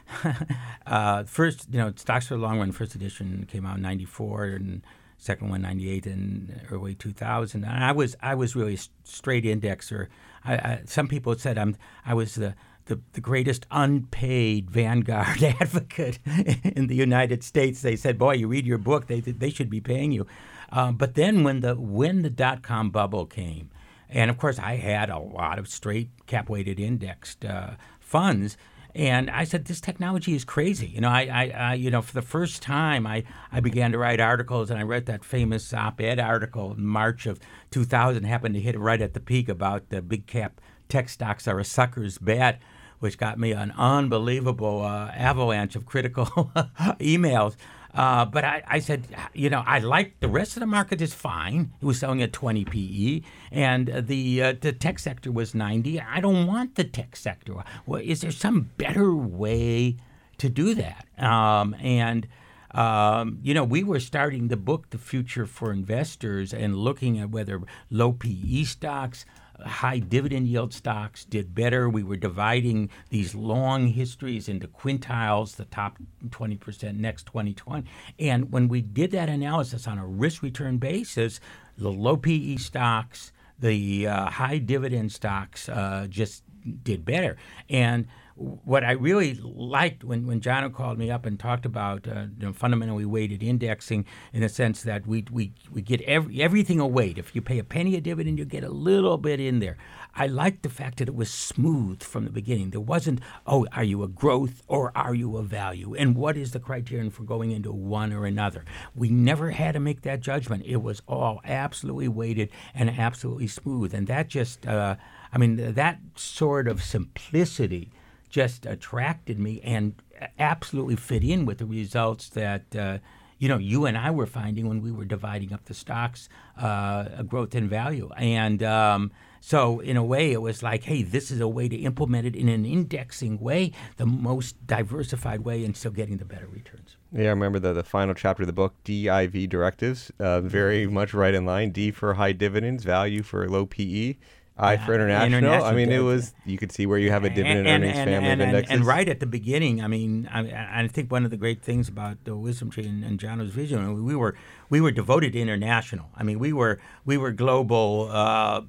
[0.87, 4.47] uh, first, you know, Stocks for the Long Run first edition came out in '94,
[4.47, 4.83] and
[5.17, 7.63] second one '98 and early 2000.
[7.65, 10.09] And I was I was really straight indexer.
[10.45, 12.55] I, I, some people said I'm I was the
[12.89, 16.19] the, the greatest unpaid vanguard advocate
[16.65, 17.81] in the United States.
[17.81, 20.27] They said, "Boy, you read your book, they they should be paying you."
[20.71, 23.71] Um, but then when the when the dot com bubble came,
[24.09, 28.57] and of course I had a lot of straight cap weighted indexed uh, funds.
[28.95, 30.89] And I said, this technology is crazy.
[30.89, 33.23] You know, I, I, I, you know, for the first time, I,
[33.53, 37.39] I began to write articles, and I read that famous op-ed article in March of
[37.71, 38.25] 2000.
[38.25, 41.65] Happened to hit right at the peak about the big cap tech stocks are a
[41.65, 42.61] sucker's bet,
[43.01, 46.27] which got me an unbelievable uh, avalanche of critical
[47.01, 47.57] emails.
[47.95, 51.15] Uh, but I, I, said, you know, I like the rest of the market is
[51.15, 51.73] fine.
[51.81, 56.01] It was selling at 20 PE, and the uh, the tech sector was 90.
[56.01, 57.55] I don't want the tech sector.
[57.87, 59.97] Well, is there some better way
[60.37, 61.07] to do that?
[61.19, 62.29] Um, and
[62.73, 67.31] um, you know, we were starting the book, The Future for Investors, and looking at
[67.31, 69.25] whether low PE stocks,
[69.65, 71.89] high dividend yield stocks did better.
[71.89, 77.89] We were dividing these long histories into quintiles, the top 20%, next 2020.
[78.19, 81.41] And when we did that analysis on a risk return basis,
[81.77, 86.43] the low PE stocks, the uh, high dividend stocks uh, just
[86.83, 87.37] did better.
[87.69, 88.07] And
[88.39, 92.47] what I really liked when, when John called me up and talked about uh, you
[92.47, 96.87] know, fundamentally weighted indexing in the sense that we, we, we get every, everything a
[96.87, 97.19] weight.
[97.19, 99.77] If you pay a penny a dividend, you get a little bit in there.
[100.15, 102.71] I liked the fact that it was smooth from the beginning.
[102.71, 105.95] There wasn't, oh, are you a growth or are you a value?
[105.95, 108.65] And what is the criterion for going into one or another?
[108.95, 110.65] We never had to make that judgment.
[110.65, 113.95] It was all absolutely weighted and absolutely smooth.
[113.95, 114.97] And that just, uh,
[115.33, 117.91] I mean, that sort of simplicity
[118.29, 119.95] just attracted me and
[120.39, 122.99] absolutely fit in with the results that uh,
[123.39, 127.23] you know you and I were finding when we were dividing up the stocks, uh,
[127.23, 129.11] growth and value, and um,
[129.41, 132.35] so in a way it was like, hey, this is a way to implement it
[132.35, 136.97] in an indexing way, the most diversified way, and still getting the better returns.
[137.13, 141.15] Yeah, I remember the, the final chapter of the book, DIV directives, uh, very much
[141.15, 141.71] right in line.
[141.71, 144.17] D for high dividends, value for low PE.
[144.59, 145.39] I for international.
[145.39, 147.99] international I mean, it was you could see where you have a dividend and, earnings
[147.99, 148.77] and, family and, of indexes.
[148.77, 151.89] And, right at the beginning, I mean, I, I think one of the great things
[151.89, 154.35] about the Wisdom Tree and, and Jono's vision, we were
[154.69, 156.07] we were devoted to international.
[156.17, 158.09] I mean, we were we were global.
[158.11, 158.63] Uh,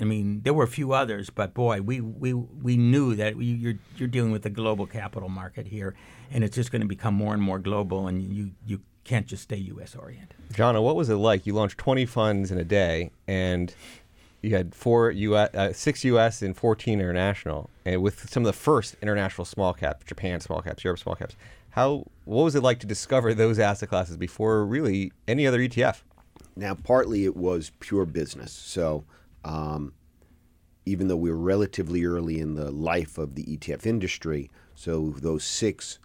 [0.00, 3.46] I mean, there were a few others, but boy, we we, we knew that we,
[3.46, 5.94] you're you're dealing with the global capital market here,
[6.30, 9.42] and it's just going to become more and more global, and you you can't just
[9.42, 9.96] stay U.S.
[9.96, 10.36] oriented.
[10.52, 11.46] Jono, what was it like?
[11.46, 13.74] You launched 20 funds in a day, and
[14.42, 16.42] you had four US, uh, six U.S.
[16.42, 20.82] and 14 international, and with some of the first international small cap, Japan small caps,
[20.84, 21.36] Europe small caps.
[21.70, 26.02] How what was it like to discover those asset classes before really any other ETF?
[26.56, 28.52] Now, partly it was pure business.
[28.52, 29.04] So,
[29.44, 29.94] um,
[30.84, 35.44] even though we were relatively early in the life of the ETF industry, so those
[35.44, 35.98] six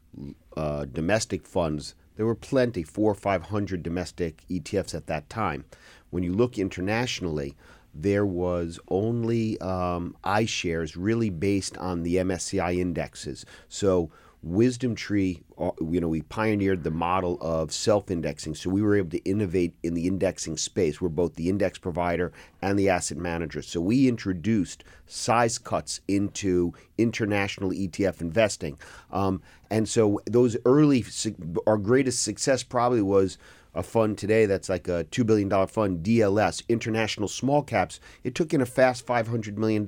[0.55, 5.65] uh, domestic funds, there were plenty, four or five hundred domestic ETFs at that time.
[6.11, 7.55] When you look internationally,
[8.01, 13.45] there was only um, iShares really based on the MSCI indexes.
[13.67, 14.11] So
[14.43, 19.09] Wisdom Tree, uh, you know, we pioneered the model of self-indexing, so we were able
[19.09, 21.01] to innovate in the indexing space.
[21.01, 22.31] We're both the index provider
[22.61, 23.63] and the asset manager.
[23.63, 28.77] So we introduced size cuts into international ETF investing,
[29.11, 31.03] um, and so those early,
[31.65, 33.37] our greatest success probably was
[33.77, 38.53] a fund today that's like a $2 billion fund, DLS, International Small Caps, it took
[38.53, 39.85] in a fast $500 million.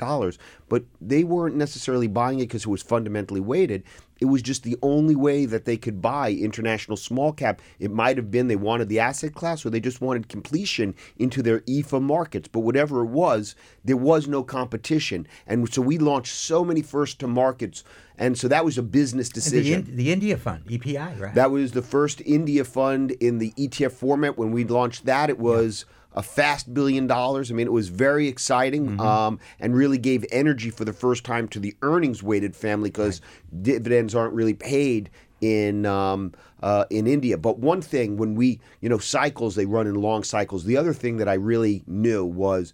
[0.70, 3.84] But they weren't necessarily buying it because it was fundamentally weighted.
[4.20, 7.62] It was just the only way that they could buy international small cap.
[7.80, 11.42] It might have been they wanted the asset class or they just wanted completion into
[11.42, 12.48] their EFA markets.
[12.48, 15.28] But whatever it was, there was no competition.
[15.48, 17.84] And so we launched so many first to markets.
[18.18, 19.86] And so that was a business decision.
[19.86, 21.34] The, the, India Fund, EPI, right?
[21.36, 24.38] That was the first India fund in the ETF format.
[24.38, 25.86] When we launched that, it was.
[25.88, 27.50] Yeah a fast billion dollars.
[27.50, 29.00] I mean, it was very exciting mm-hmm.
[29.00, 33.22] um, and really gave energy for the first time to the earnings weighted family because
[33.22, 33.64] right.
[33.64, 37.38] dividends aren't really paid in um, uh, in India.
[37.38, 40.66] But one thing, when we you know cycles, they run in long cycles.
[40.66, 42.74] The other thing that I really knew was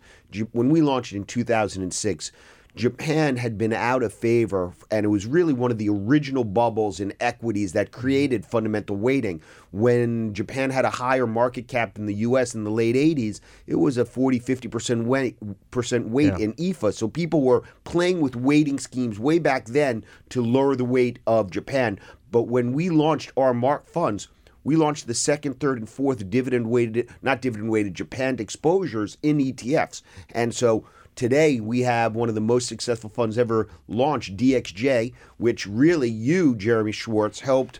[0.51, 2.31] when we launched in 2006.
[2.75, 6.99] Japan had been out of favor, and it was really one of the original bubbles
[6.99, 9.41] in equities that created fundamental weighting.
[9.71, 13.75] When Japan had a higher market cap than the US in the late 80s, it
[13.75, 15.38] was a 40, 50% weight,
[15.71, 16.45] percent weight yeah.
[16.45, 16.93] in EFA.
[16.93, 21.51] So people were playing with weighting schemes way back then to lower the weight of
[21.51, 21.97] Japan.
[22.29, 24.27] But when we launched our mark funds,
[24.65, 29.38] we launched the second, third, and fourth dividend weighted, not dividend weighted, Japan exposures in
[29.38, 30.01] ETFs.
[30.33, 30.85] And so
[31.15, 36.56] today we have one of the most successful funds ever launched, DXJ, which really you,
[36.56, 37.80] Jeremy Schwartz, helped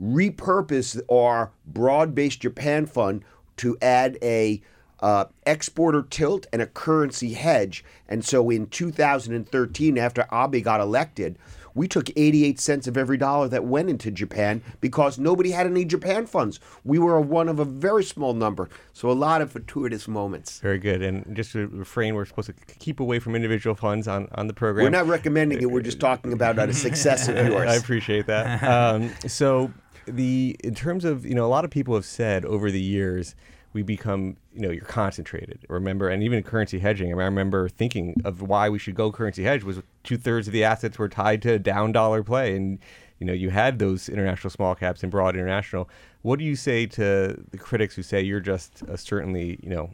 [0.00, 3.24] repurpose our broad-based Japan fund
[3.56, 4.60] to add a
[5.00, 7.84] uh, exporter tilt and a currency hedge.
[8.08, 11.38] And so in 2013, after Abe got elected,
[11.76, 15.84] we took 88 cents of every dollar that went into Japan because nobody had any
[15.84, 16.58] Japan funds.
[16.84, 18.68] We were one of a very small number.
[18.94, 20.58] So a lot of fortuitous moments.
[20.60, 21.02] Very good.
[21.02, 24.54] And just to refrain, we're supposed to keep away from individual funds on, on the
[24.54, 24.84] program.
[24.84, 25.70] We're not recommending it.
[25.70, 27.68] We're just talking about a success of yours.
[27.68, 28.46] I appreciate that.
[28.76, 29.72] Um, so
[30.06, 33.34] the in terms of you know a lot of people have said over the years
[33.76, 35.66] we become, you know, you're concentrated.
[35.68, 37.12] Remember, and even currency hedging.
[37.12, 40.64] I remember thinking of why we should go currency hedge was two thirds of the
[40.64, 42.78] assets were tied to down dollar play, and
[43.18, 45.90] you know, you had those international small caps and broad international.
[46.22, 49.90] What do you say to the critics who say you're just certainly, you know,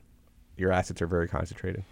[0.57, 1.83] your assets are very concentrated?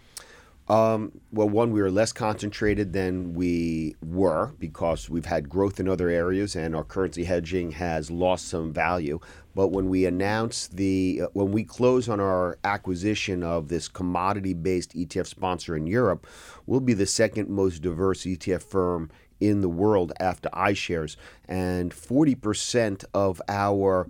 [0.69, 5.89] Um, well, one, we are less concentrated than we were because we've had growth in
[5.89, 9.19] other areas and our currency hedging has lost some value.
[9.53, 14.53] But when we announce the, uh, when we close on our acquisition of this commodity
[14.53, 16.25] based ETF sponsor in Europe,
[16.65, 19.09] we'll be the second most diverse ETF firm
[19.39, 21.15] in the world after iShares.
[21.47, 24.07] And 40% of our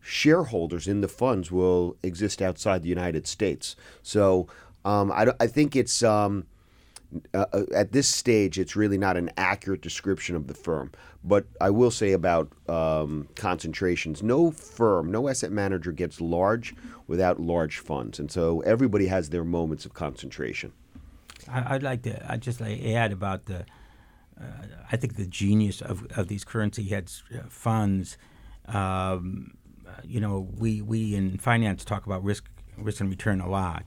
[0.00, 3.76] shareholders in the funds will exist outside the United States.
[4.02, 4.46] So
[4.84, 6.46] um, I, I, think it's um,
[7.34, 10.90] uh, uh, at this stage it's really not an accurate description of the firm.
[11.24, 16.74] But I will say about um, concentrations: no firm, no asset manager gets large
[17.06, 20.72] without large funds, and so everybody has their moments of concentration.
[21.48, 23.64] I'd like to I just like add about the.
[24.38, 28.18] Uh, I think the genius of, of these currency hedge uh, funds.
[28.66, 29.56] Um,
[30.04, 33.84] you know, we, we in finance talk about risk risk and return a lot,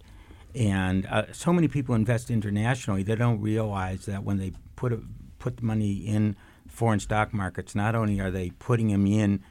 [0.55, 5.01] and uh, so many people invest internationally, they don't realize that when they put a,
[5.37, 6.35] put money in
[6.67, 9.43] foreign stock markets, not only are they putting them in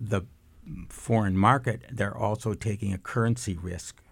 [0.00, 0.22] the
[0.88, 4.02] foreign market, they're also taking a currency risk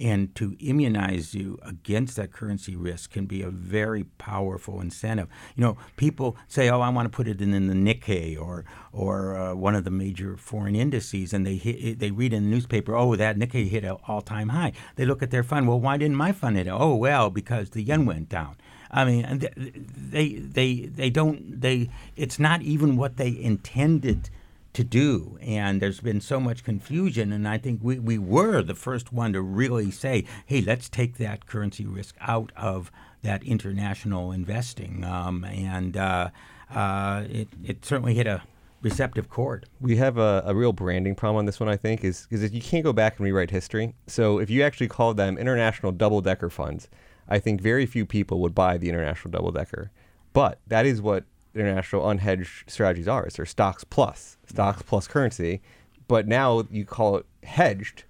[0.00, 5.28] and to immunize you against that currency risk can be a very powerful incentive.
[5.56, 8.64] You know, people say, "Oh, I want to put it in, in the Nikkei or
[8.92, 12.50] or uh, one of the major foreign indices," and they hit, they read in the
[12.50, 15.68] newspaper, "Oh, that Nikkei hit an all-time high." They look at their fund.
[15.68, 16.66] Well, why didn't my fund hit?
[16.66, 16.70] It?
[16.70, 18.56] Oh, well, because the yen went down.
[18.90, 19.24] I mean,
[19.56, 21.90] they they they don't they.
[22.16, 24.30] It's not even what they intended
[24.78, 25.36] to do.
[25.42, 27.32] And there's been so much confusion.
[27.32, 31.16] And I think we, we were the first one to really say, hey, let's take
[31.16, 35.02] that currency risk out of that international investing.
[35.02, 36.30] Um, and uh,
[36.72, 38.42] uh, it, it certainly hit a
[38.80, 39.66] receptive chord.
[39.80, 42.62] We have a, a real branding problem on this one, I think, is because you
[42.62, 43.94] can't go back and rewrite history.
[44.06, 46.88] So if you actually called them international double decker funds,
[47.28, 49.90] I think very few people would buy the international double decker.
[50.32, 53.26] But that is what international unhedged strategies are.
[53.26, 55.60] Is they're stocks plus, stocks plus currency.
[56.06, 58.04] But now you call it hedged,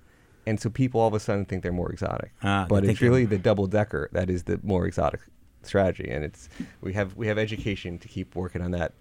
[0.47, 2.33] and so people all of a sudden think they're more exotic.
[2.43, 5.21] Uh, but it's really the double decker that is the more exotic
[5.63, 6.49] strategy, and it's
[6.81, 8.93] we have we have education to keep working on that.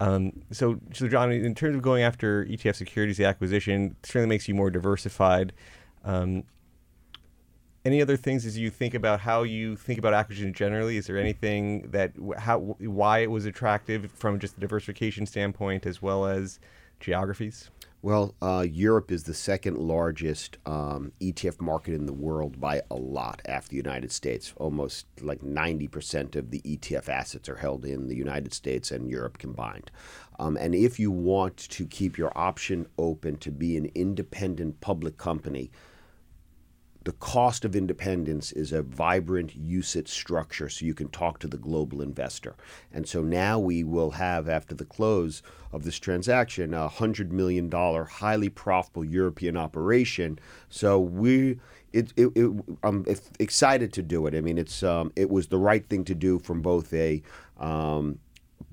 [0.00, 4.46] Um, so, so John, in terms of going after ETF securities, the acquisition certainly makes
[4.48, 5.52] you more diversified.
[6.04, 6.44] Um,
[7.84, 10.96] any other things as you think about how you think about acquisition generally?
[10.96, 16.02] Is there anything that how why it was attractive from just a diversification standpoint as
[16.02, 16.58] well as
[17.00, 17.70] geographies?
[18.00, 22.94] Well, uh, Europe is the second largest um, ETF market in the world by a
[22.94, 24.52] lot after the United States.
[24.56, 29.38] Almost like 90% of the ETF assets are held in the United States and Europe
[29.38, 29.90] combined.
[30.38, 35.16] Um, and if you want to keep your option open to be an independent public
[35.16, 35.72] company,
[37.08, 41.56] the cost of independence is a vibrant UCITS structure so you can talk to the
[41.56, 42.54] global investor.
[42.92, 45.42] And so now we will have, after the close
[45.72, 50.38] of this transaction, a $100 million, highly profitable European operation.
[50.68, 51.60] So we.
[51.94, 52.50] It, it, it,
[52.82, 53.06] I'm
[53.38, 54.34] excited to do it.
[54.34, 57.22] I mean, it's um, it was the right thing to do from both a
[57.56, 58.18] um,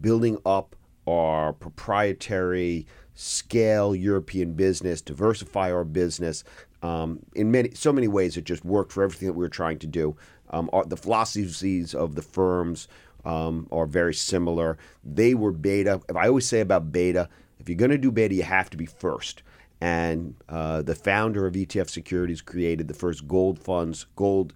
[0.02, 0.76] building up
[1.08, 2.86] our proprietary
[3.16, 6.44] scale European business, diversify our business,
[6.86, 9.80] um, in many so many ways, it just worked for everything that we were trying
[9.80, 10.16] to do.
[10.52, 12.88] Um, our, the philosophies of the firms
[13.26, 14.78] um, are very similar.
[15.04, 16.02] They were beta.
[16.08, 17.28] If I always say about beta,
[17.60, 19.42] if you're going to do beta, you have to be first.
[19.82, 24.54] And uh, the founder of ETF Securities created the first gold funds, gold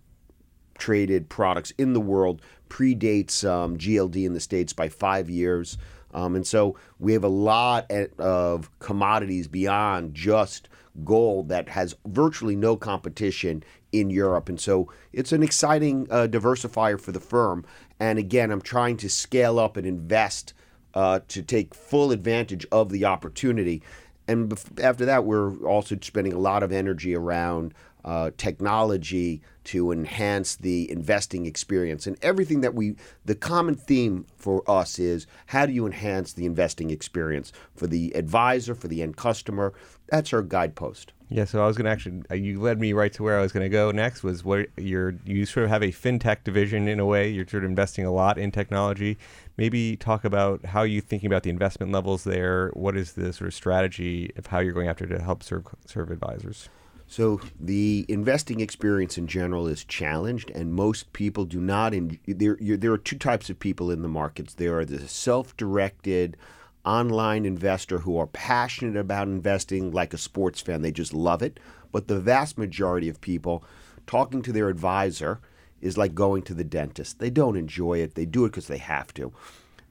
[0.77, 5.77] traded products in the world, predates um, GLD in the States by five years.
[6.13, 10.69] Um, and so we have a lot of commodities beyond just
[11.03, 14.49] gold that has virtually no competition in Europe.
[14.49, 17.65] And so it's an exciting uh, diversifier for the firm.
[17.99, 20.53] And again, I'm trying to scale up and invest
[20.93, 23.81] uh, to take full advantage of the opportunity.
[24.27, 27.73] And after that, we're also spending a lot of energy around
[28.05, 32.07] uh, technology to enhance the investing experience.
[32.07, 36.47] And everything that we, the common theme for us is how do you enhance the
[36.47, 39.73] investing experience for the advisor, for the end customer?
[40.07, 41.13] That's our guidepost.
[41.27, 43.43] Yeah, so I was going to actually, uh, you led me right to where I
[43.43, 44.23] was going to go next.
[44.23, 47.29] Was what you're, you sort of have a fintech division in a way.
[47.29, 49.19] You're sort of investing a lot in technology.
[49.55, 52.71] Maybe talk about how you thinking about the investment levels there.
[52.73, 56.09] What is the sort of strategy of how you're going after to help serve serve
[56.09, 56.69] advisors?
[57.09, 61.91] So the investing experience in general is challenged, and most people do not.
[61.95, 64.53] In, there, there are two types of people in the markets.
[64.53, 66.37] There are the self-directed
[66.85, 70.83] online investor who are passionate about investing, like a sports fan.
[70.83, 71.59] They just love it.
[71.91, 73.63] But the vast majority of people,
[74.05, 75.39] talking to their advisor,
[75.81, 77.17] is like going to the dentist.
[77.17, 78.13] They don't enjoy it.
[78.13, 79.33] They do it because they have to.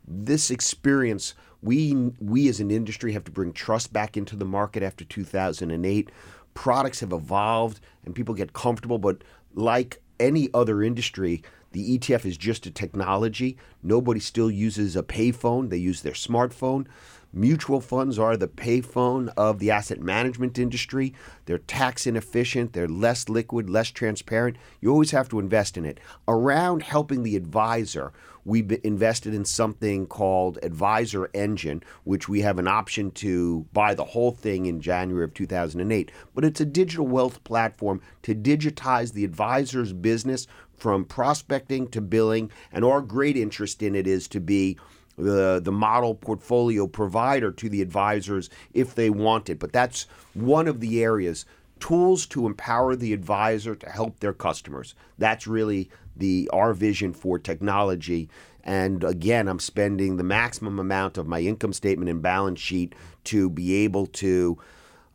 [0.07, 4.83] This experience we we as an industry have to bring trust back into the market
[4.83, 6.11] after 2008
[6.59, 9.23] products have evolved and people get comfortable, but
[9.55, 11.41] like any other industry,
[11.71, 13.57] the ETF is just a technology.
[13.81, 16.89] Nobody still uses a payphone, they use their smartphone.
[17.33, 21.15] Mutual funds are the payphone of the asset management industry.
[21.45, 24.57] They're tax inefficient, they're less liquid, less transparent.
[24.81, 26.01] You always have to invest in it.
[26.27, 28.13] Around helping the advisor,
[28.49, 34.07] we invested in something called Advisor Engine, which we have an option to buy the
[34.07, 36.11] whole thing in January of 2008.
[36.35, 40.47] But it's a digital wealth platform to digitize the advisor's business
[40.79, 42.51] from prospecting to billing.
[42.73, 44.79] And our great interest in it is to be
[45.19, 49.59] the, the model portfolio provider to the advisors if they want it.
[49.59, 51.45] But that's one of the areas
[51.81, 54.95] tools to empower the advisor to help their customers.
[55.17, 58.29] That's really the our vision for technology.
[58.65, 62.95] And again, I'm spending the maximum amount of my income statement and balance sheet
[63.25, 64.59] to be able to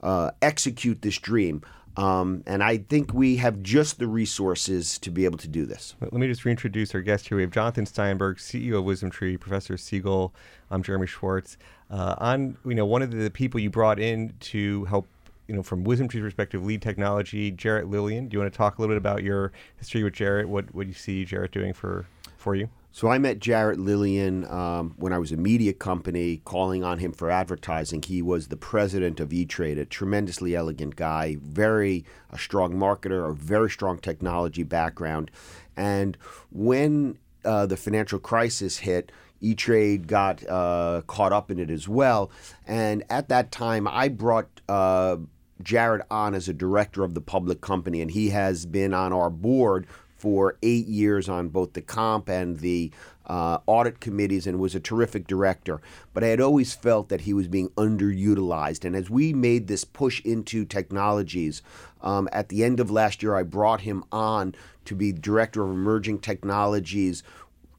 [0.02, 1.62] uh, execute this dream.
[1.96, 5.96] Um, and I think we have just the resources to be able to do this.
[6.02, 7.38] Let me just reintroduce our guest here.
[7.38, 10.34] We have Jonathan Steinberg, CEO of Wisdom Tree, Professor Siegel.
[10.72, 11.58] I'm Jeremy Schwartz.
[11.92, 15.08] Uh, on you know one of the people you brought in to help
[15.48, 18.30] you know from WisdomTree's perspective lead technology, Jarrett Lilien.
[18.30, 20.48] Do you want to talk a little bit about your history with Jarrett?
[20.48, 22.06] What what do you see Jarrett doing for
[22.38, 22.70] for you?
[22.96, 27.12] So I met Jarrett Lilien um, when I was a media company calling on him
[27.12, 28.04] for advertising.
[28.04, 33.34] He was the president of E-Trade, a tremendously elegant guy, very a strong marketer, a
[33.34, 35.32] very strong technology background.
[35.76, 36.20] And
[36.52, 39.12] when uh, the financial crisis hit,
[39.44, 42.32] E-Trade got uh, caught up in it as well.
[42.66, 45.18] And at that time, I brought uh,
[45.62, 49.30] Jarrett on as a director of the public company, and he has been on our
[49.30, 49.86] board
[50.18, 52.90] for eight years on both the comp and the
[53.26, 55.82] uh, audit committees and was a terrific director.
[56.14, 58.86] But I had always felt that he was being underutilized.
[58.86, 61.62] And as we made this push into technologies,
[62.02, 65.72] um, at the end of last year, I brought him on to be director of
[65.72, 67.24] emerging technologies.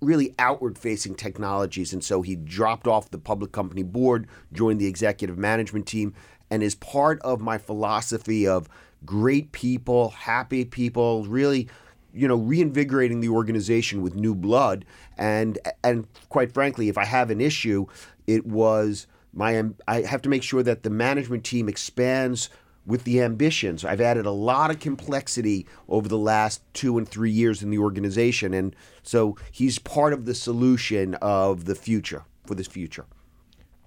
[0.05, 1.93] Really outward facing technologies.
[1.93, 6.15] And so he dropped off the public company board, joined the executive management team,
[6.51, 8.69] and is part of my philosophy of
[9.05, 11.69] great people, happy people, really
[12.15, 14.85] you know, reinvigorating the organization with new blood.
[15.19, 17.87] And and quite frankly, if I have an issue,
[18.27, 22.49] it was my I have to make sure that the management team expands
[22.87, 23.85] with the ambitions.
[23.85, 27.79] I've added a lot of complexity over the last two and three years in the
[27.79, 33.07] organization, and so he's part of the solution of the future for this future.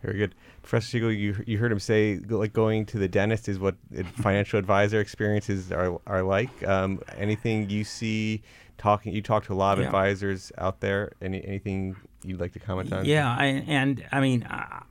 [0.02, 0.36] Very good.
[0.62, 3.76] Professor Siegel, you you heard him say like going to the dentist is what
[4.16, 6.50] financial advisor experiences are are like.
[6.68, 8.44] Um, anything you see
[8.78, 9.14] talking?
[9.14, 9.88] You talk to a lot of yeah.
[9.88, 11.14] advisors out there.
[11.22, 13.06] Any anything you'd like to comment on?
[13.06, 14.82] Yeah, I, and I mean, uh,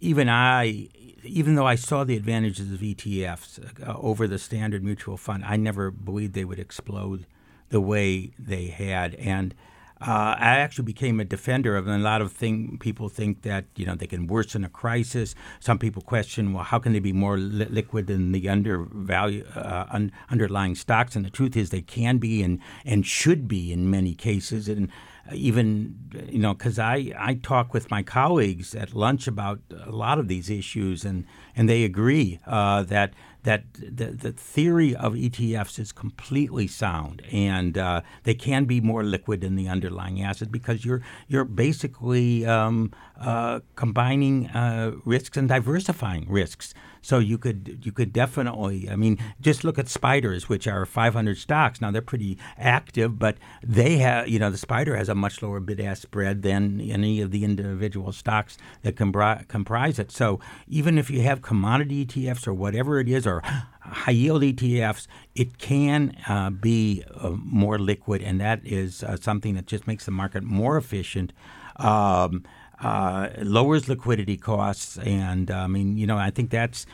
[0.00, 0.88] even I,
[1.24, 5.56] even though I saw the advantages of ETFs uh, over the standard mutual fund, I
[5.56, 7.26] never believed they would explode
[7.70, 9.54] the way they had, and
[10.00, 12.00] uh, I actually became a defender of them.
[12.00, 15.34] A lot of thing, people think that you know they can worsen a crisis.
[15.58, 19.86] Some people question, well, how can they be more li- liquid than the undervalue uh,
[19.90, 21.16] un- underlying stocks?
[21.16, 24.68] And the truth is, they can be and and should be in many cases.
[24.68, 24.88] And
[25.32, 25.94] even
[26.28, 30.28] you know because I, I talk with my colleagues at lunch about a lot of
[30.28, 31.24] these issues and
[31.56, 33.14] and they agree uh, that
[33.44, 39.02] that the, the theory of ETFs is completely sound and uh, they can be more
[39.04, 45.48] liquid than the underlying asset because you're you're basically um, uh, combining uh, risks and
[45.48, 48.88] diversifying risks So you could you could definitely.
[48.90, 51.80] I mean, just look at spiders, which are 500 stocks.
[51.80, 55.60] Now they're pretty active, but they have you know the spider has a much lower
[55.60, 60.10] bid ask spread than any of the individual stocks that compri- comprise it.
[60.10, 63.42] So even if you have commodity ETFs or whatever it is, or
[63.80, 69.54] high yield ETFs, it can uh, be uh, more liquid, and that is uh, something
[69.54, 71.32] that just makes the market more efficient.
[71.76, 72.44] Um,
[72.82, 76.86] uh, lowers liquidity costs, and I mean, you know, I think that's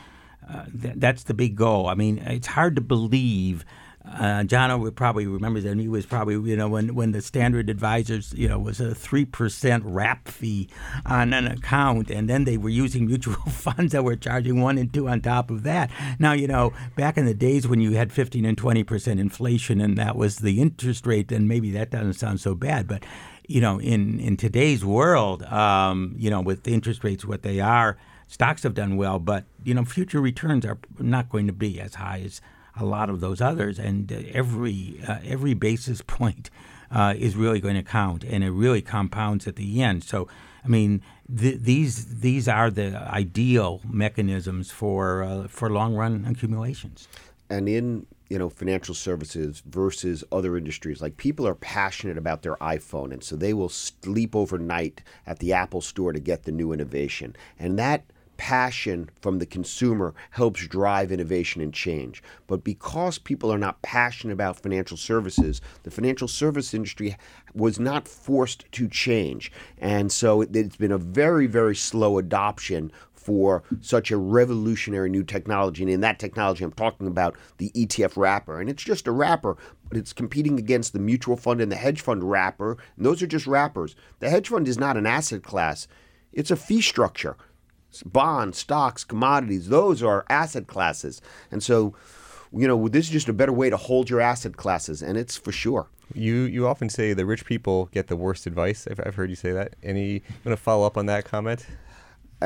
[0.49, 1.89] uh, th- that's the big goal.
[1.89, 3.65] I mean, it's hard to believe.
[4.07, 7.71] Uh, John would probably remembers that he was probably you know when when the standard
[7.71, 10.69] advisors you know was a three percent wrap fee
[11.07, 14.93] on an account, and then they were using mutual funds that were charging one and
[14.93, 15.91] two on top of that.
[16.19, 19.81] Now you know back in the days when you had fifteen and twenty percent inflation,
[19.81, 23.05] and that was the interest rate, then maybe that doesn't sound so bad, but
[23.47, 27.97] you know, in, in today's world, um, you know, with interest rates what they are,
[28.29, 31.97] stocks have done well, but you know, future returns are not going to be as
[31.97, 32.41] high as
[32.77, 36.51] a lot of those others, and uh, every uh, every basis point
[36.91, 40.05] uh, is really going to count, and it really compounds at the end.
[40.05, 40.29] So,
[40.65, 41.03] I mean,
[41.35, 47.09] th- these these are the ideal mechanisms for uh, for long run accumulations.
[47.51, 52.57] And in you know financial services versus other industries like people are passionate about their
[52.57, 56.73] iphone and so they will sleep overnight at the apple store to get the new
[56.73, 58.05] innovation and that
[58.37, 62.23] passion from the consumer helps drive innovation and change.
[62.47, 67.17] But because people are not passionate about financial services, the financial service industry
[67.55, 69.53] was not forced to change.
[69.79, 72.91] And so it's been a very, very slow adoption
[73.25, 75.83] for such a revolutionary new technology.
[75.83, 78.61] And in that technology, I'm talking about the ETF wrapper.
[78.61, 79.57] And it's just a wrapper,
[79.89, 82.77] but it's competing against the mutual fund and the hedge fund wrapper.
[82.97, 83.97] And those are just wrappers.
[84.21, 85.89] The hedge fund is not an asset class,
[86.33, 87.37] it's a fee structure.
[88.05, 91.23] Bonds, stocks, commodities, those are asset classes.
[91.53, 91.95] And so,
[92.53, 95.37] you know, this is just a better way to hold your asset classes, and it's
[95.37, 95.87] for sure.
[96.13, 98.87] You you often say the rich people get the worst advice.
[98.91, 99.75] I've, I've heard you say that.
[99.83, 101.67] Any you want to follow up on that comment?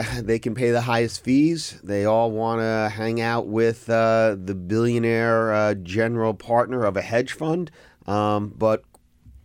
[0.20, 1.78] they can pay the highest fees.
[1.82, 7.02] They all want to hang out with uh, the billionaire uh, general partner of a
[7.02, 7.70] hedge fund.
[8.06, 8.82] Um, but,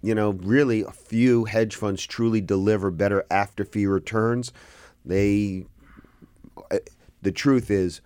[0.01, 4.51] you know, really, a few hedge funds truly deliver better after fee returns.
[5.05, 5.65] They,
[6.71, 6.79] uh,
[7.21, 8.01] the truth is,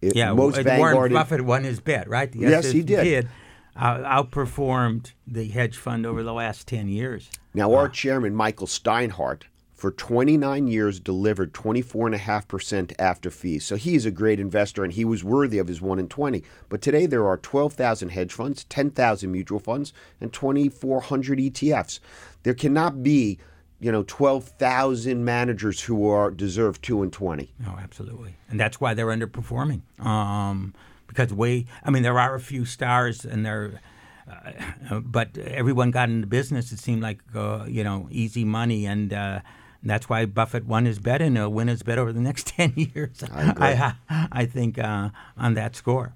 [0.00, 2.30] yeah, most Warren Buffett won his bet, right?
[2.30, 3.04] The yes, he did.
[3.04, 3.28] did
[3.76, 7.30] uh, outperformed the hedge fund over the last 10 years.
[7.54, 9.42] Now, our chairman, Michael Steinhardt,
[9.86, 13.64] for 29 years delivered 24.5% after fees.
[13.64, 16.42] So he is a great investor and he was worthy of his 1 in 20.
[16.68, 22.00] But today there are 12,000 hedge funds, 10,000 mutual funds, and 2,400 ETFs.
[22.42, 23.38] There cannot be,
[23.78, 27.54] you know, 12,000 managers who are deserve 2 and 20.
[27.68, 28.34] Oh, absolutely.
[28.50, 29.82] And that's why they're underperforming.
[30.04, 30.74] Um,
[31.06, 33.80] because we, I mean, there are a few stars and they're,
[34.28, 36.72] uh, but everyone got into business.
[36.72, 39.42] It seemed like, uh, you know, easy money and, uh,
[39.88, 42.72] that's why Buffett won his bet and he'll win his bet over the next 10
[42.76, 43.22] years.
[43.32, 46.14] I, I, I, think uh, on that score.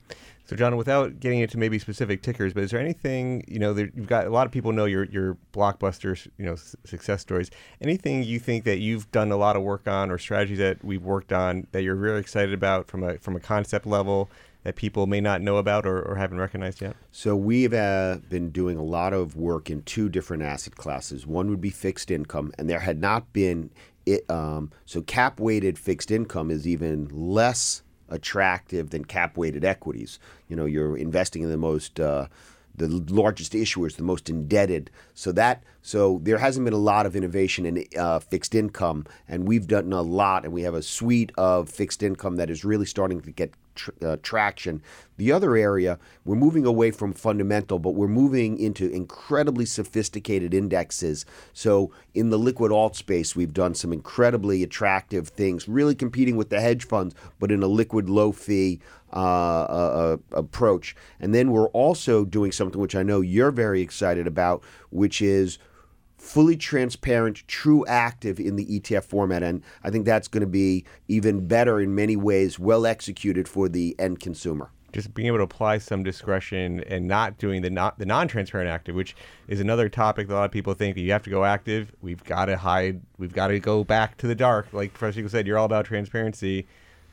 [0.50, 3.72] So, John, without getting into maybe specific tickers, but is there anything you know?
[3.72, 7.20] There, you've got a lot of people know your your blockbuster, you know, s- success
[7.20, 7.52] stories.
[7.80, 11.04] Anything you think that you've done a lot of work on, or strategies that we've
[11.04, 14.28] worked on that you're really excited about from a from a concept level
[14.62, 16.96] that people may not know about or, or haven't recognized yet?
[17.11, 21.26] So we've uh, been doing a lot of work in two different asset classes.
[21.26, 23.70] One would be fixed income, and there had not been
[24.06, 24.28] it.
[24.30, 30.18] Um, so cap weighted fixed income is even less attractive than cap weighted equities.
[30.48, 32.00] You know, you're investing in the most.
[32.00, 32.26] Uh,
[32.76, 34.90] the largest issuers, the most indebted.
[35.12, 39.46] So that so there hasn't been a lot of innovation in uh, fixed income, and
[39.46, 42.86] we've done a lot, and we have a suite of fixed income that is really
[42.86, 44.82] starting to get tr- uh, traction.
[45.16, 51.26] The other area, we're moving away from fundamental, but we're moving into incredibly sophisticated indexes.
[51.52, 56.50] So in the liquid alt space, we've done some incredibly attractive things, really competing with
[56.50, 58.80] the hedge funds, but in a liquid low fee
[59.12, 60.94] uh, uh, uh approach.
[61.18, 65.58] And then we're also doing something which I know you're very excited about, which is
[66.20, 69.42] fully transparent, true active in the ETF format.
[69.42, 73.68] And I think that's going to be even better in many ways, well executed for
[73.68, 74.70] the end consumer.
[74.92, 78.96] Just being able to apply some discretion and not doing the not the non-transparent active,
[78.96, 79.14] which
[79.46, 81.92] is another topic that a lot of people think you have to go active.
[82.02, 83.00] We've got to hide.
[83.16, 84.72] We've got to go back to the dark.
[84.72, 86.66] Like Professor Siegel said, you're all about transparency.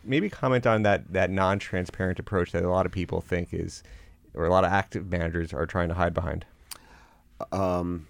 [0.03, 3.83] Maybe comment on that that non-transparent approach that a lot of people think is,
[4.33, 6.45] or a lot of active managers are trying to hide behind.
[7.51, 8.07] Um,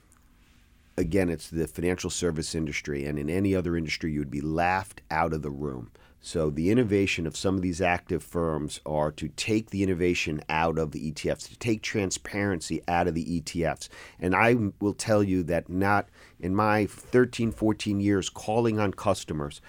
[0.98, 5.02] again, it's the financial service industry, and in any other industry, you would be laughed
[5.12, 5.92] out of the room.
[6.20, 10.80] So the innovation of some of these active firms are to take the innovation out
[10.80, 13.88] of the ETFs, to take transparency out of the ETFs.
[14.20, 19.62] And I will tell you that not in my 13, 14 years calling on customers,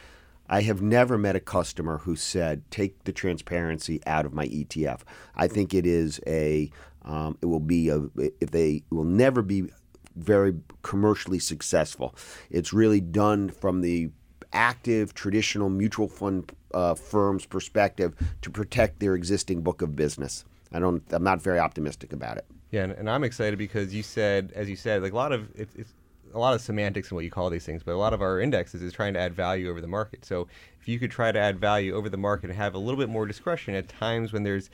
[0.49, 5.03] I have never met a customer who said, "Take the transparency out of my ETF."
[5.37, 6.71] I think it is a,
[7.03, 8.07] um, it will be a,
[8.41, 9.69] if they will never be
[10.19, 12.15] very commercially successful.
[12.51, 14.11] It's really done from the
[14.53, 20.45] active traditional mutual fund uh, firms' perspective to protect their existing book of business.
[20.73, 21.03] I don't.
[21.11, 22.45] I'm not very optimistic about it.
[22.71, 25.49] Yeah, and, and I'm excited because you said, as you said, like a lot of
[25.55, 25.95] it, it's
[26.35, 28.41] a lot of semantics in what you call these things, but a lot of our
[28.41, 30.25] indexes is trying to add value over the market.
[30.25, 30.47] So
[30.81, 33.09] if you could try to add value over the market and have a little bit
[33.09, 34.69] more discretion at times when there's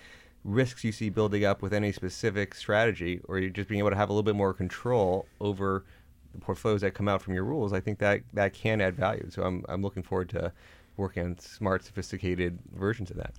[0.44, 3.96] risks you see building up with any specific strategy, or you're just being able to
[3.96, 5.84] have a little bit more control over
[6.34, 9.28] the portfolios that come out from your rules, I think that that can add value.
[9.30, 10.52] So I'm I'm looking forward to
[10.96, 13.34] working on smart, sophisticated versions of that.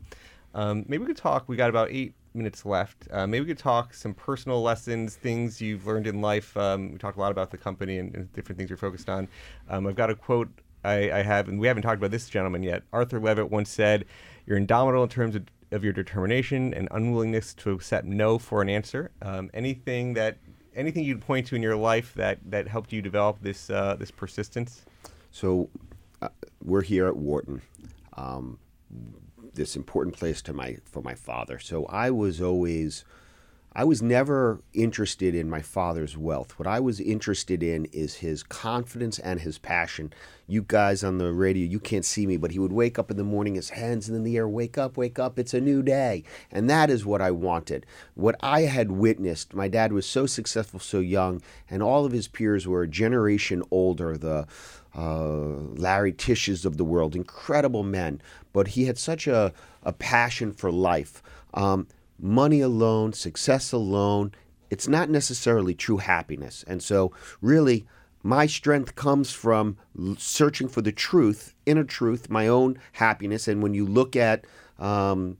[0.54, 1.48] Um, maybe we could talk.
[1.48, 3.08] We got about eight minutes left.
[3.12, 6.56] Uh, maybe we could talk some personal lessons, things you've learned in life.
[6.58, 9.28] Um, we talked a lot about the company and, and different things you're focused on.
[9.70, 10.50] Um, I've got a quote
[10.86, 12.84] I, I, have, and we haven't talked about this gentleman yet.
[12.94, 14.06] Arthur Levitt once said,
[14.46, 15.44] "You're indomitable in terms of,
[15.76, 20.38] of your determination and unwillingness to accept no for an answer." Um, anything that
[20.76, 24.12] anything you'd point to in your life that that helped you develop this uh, this
[24.12, 24.86] persistence?
[25.32, 25.70] So,
[26.22, 26.30] uh,
[26.64, 27.62] we're here at Wharton.
[28.18, 28.58] Um,
[29.56, 31.60] this important place to my for my father.
[31.60, 33.06] So I was always
[33.78, 36.58] I was never interested in my father's wealth.
[36.58, 40.14] What I was interested in is his confidence and his passion.
[40.48, 43.18] You guys on the radio, you can't see me, but he would wake up in
[43.18, 46.24] the morning, his hands in the air, wake up, wake up, it's a new day.
[46.50, 47.86] And that is what I wanted.
[48.14, 52.30] What I had witnessed, my dad was so successful so young, and all of his
[52.30, 54.18] peers were a generation older.
[54.18, 54.48] The
[54.96, 55.28] uh,
[55.76, 58.22] Larry Tisches of the world, incredible men,
[58.54, 59.52] but he had such a,
[59.84, 61.22] a passion for life.
[61.54, 61.88] Um,
[62.20, 64.34] money alone, success alone,
[64.70, 66.64] it's not necessarily true happiness.
[66.68, 67.12] And so,
[67.42, 67.86] really,
[68.24, 69.78] my strength comes from
[70.18, 73.48] searching for the truth, inner truth, my own happiness.
[73.48, 74.46] And when you look at
[74.80, 75.38] um,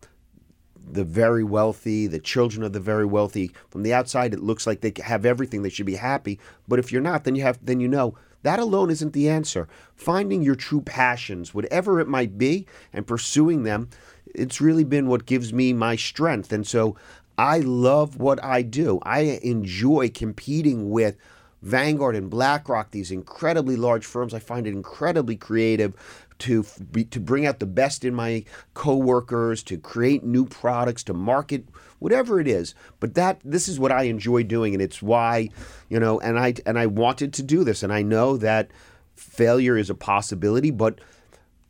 [0.88, 4.82] the very wealthy, the children of the very wealthy, from the outside, it looks like
[4.82, 5.64] they have everything.
[5.64, 6.40] They should be happy.
[6.68, 8.16] But if you're not, then you have, then you know
[8.46, 9.68] that alone isn't the answer.
[9.96, 13.90] Finding your true passions, whatever it might be, and pursuing them,
[14.38, 16.52] it's really been what gives me my strength.
[16.52, 16.96] And so
[17.38, 19.00] I love what I do.
[19.04, 21.18] I enjoy competing with
[21.62, 24.34] Vanguard and BlackRock, these incredibly large firms.
[24.34, 25.94] I find it incredibly creative
[26.40, 31.14] to be, to bring out the best in my coworkers, to create new products, to
[31.14, 31.66] market
[32.00, 32.76] whatever it is.
[33.00, 35.50] But that this is what I enjoy doing, and it's why,
[35.90, 38.70] you know, and I and I wanted to do this, and I know that
[39.16, 41.00] failure is a possibility, but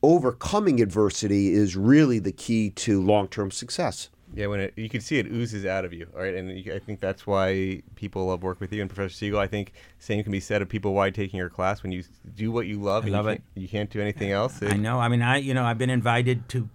[0.05, 4.09] overcoming adversity is really the key to long-term success.
[4.35, 6.33] Yeah, when it, you can see it oozes out of you, right?
[6.33, 9.39] And you, I think that's why people love work with you and Professor Siegel.
[9.39, 12.03] I think same can be said of people why taking your class when you
[12.35, 13.05] do what you love.
[13.05, 13.43] I love you it.
[13.55, 14.61] You can't do anything else.
[14.61, 14.99] It, I know.
[14.99, 16.69] I mean, I you know I've been invited to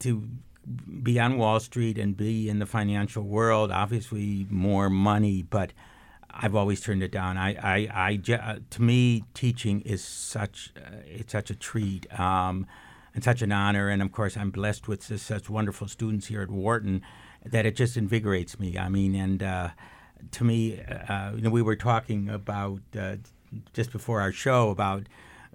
[0.00, 0.28] to
[1.02, 3.72] be on Wall Street and be in the financial world.
[3.72, 5.72] Obviously, more money, but
[6.36, 7.38] I've always turned it down.
[7.38, 12.66] I, I, I uh, to me, teaching is such uh, it's such a treat um,
[13.14, 13.88] and such an honor.
[13.88, 17.02] And of course, I'm blessed with such wonderful students here at Wharton
[17.44, 18.76] that it just invigorates me.
[18.76, 19.68] I mean, and uh,
[20.32, 23.16] to me, uh, you know, we were talking about uh,
[23.72, 25.04] just before our show about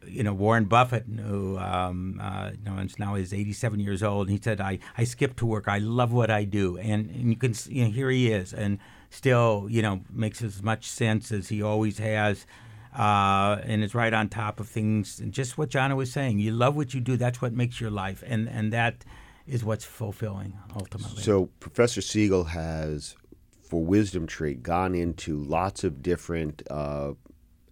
[0.07, 4.37] you know Warren Buffett, who um, uh, you know now is 87 years old, and
[4.37, 5.67] he said, "I I skip to work.
[5.67, 8.79] I love what I do," and, and you can you know here he is, and
[9.09, 12.45] still you know makes as much sense as he always has.
[12.91, 15.19] Uh, and is right on top of things.
[15.19, 17.17] And just what John was saying, you love what you do.
[17.17, 19.05] That's what makes your life, and and that
[19.49, 21.21] is what's fulfilling ultimately.
[21.21, 23.15] So Professor Siegel has,
[23.61, 27.13] for Wisdom Tree, gone into lots of different uh,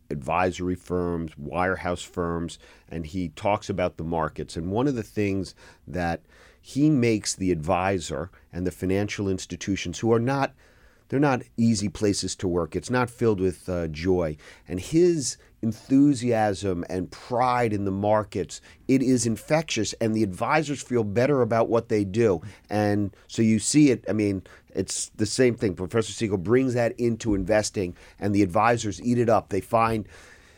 [0.09, 2.59] advisory firms, wirehouse firms,
[2.89, 4.57] and he talks about the markets.
[4.57, 5.53] And one of the things
[5.88, 6.21] that
[6.61, 10.53] he makes the advisor and the financial institutions who are not
[11.10, 12.76] they're not easy places to work.
[12.76, 14.38] It's not filled with uh, joy.
[14.68, 21.03] And his enthusiasm and pride in the markets, it is infectious, and the advisors feel
[21.03, 22.41] better about what they do.
[22.70, 24.43] And so you see it, I mean,
[24.76, 25.76] it's the same thing.
[25.76, 29.49] Professor Siegel brings that into investing, and the advisors eat it up.
[29.49, 30.08] They find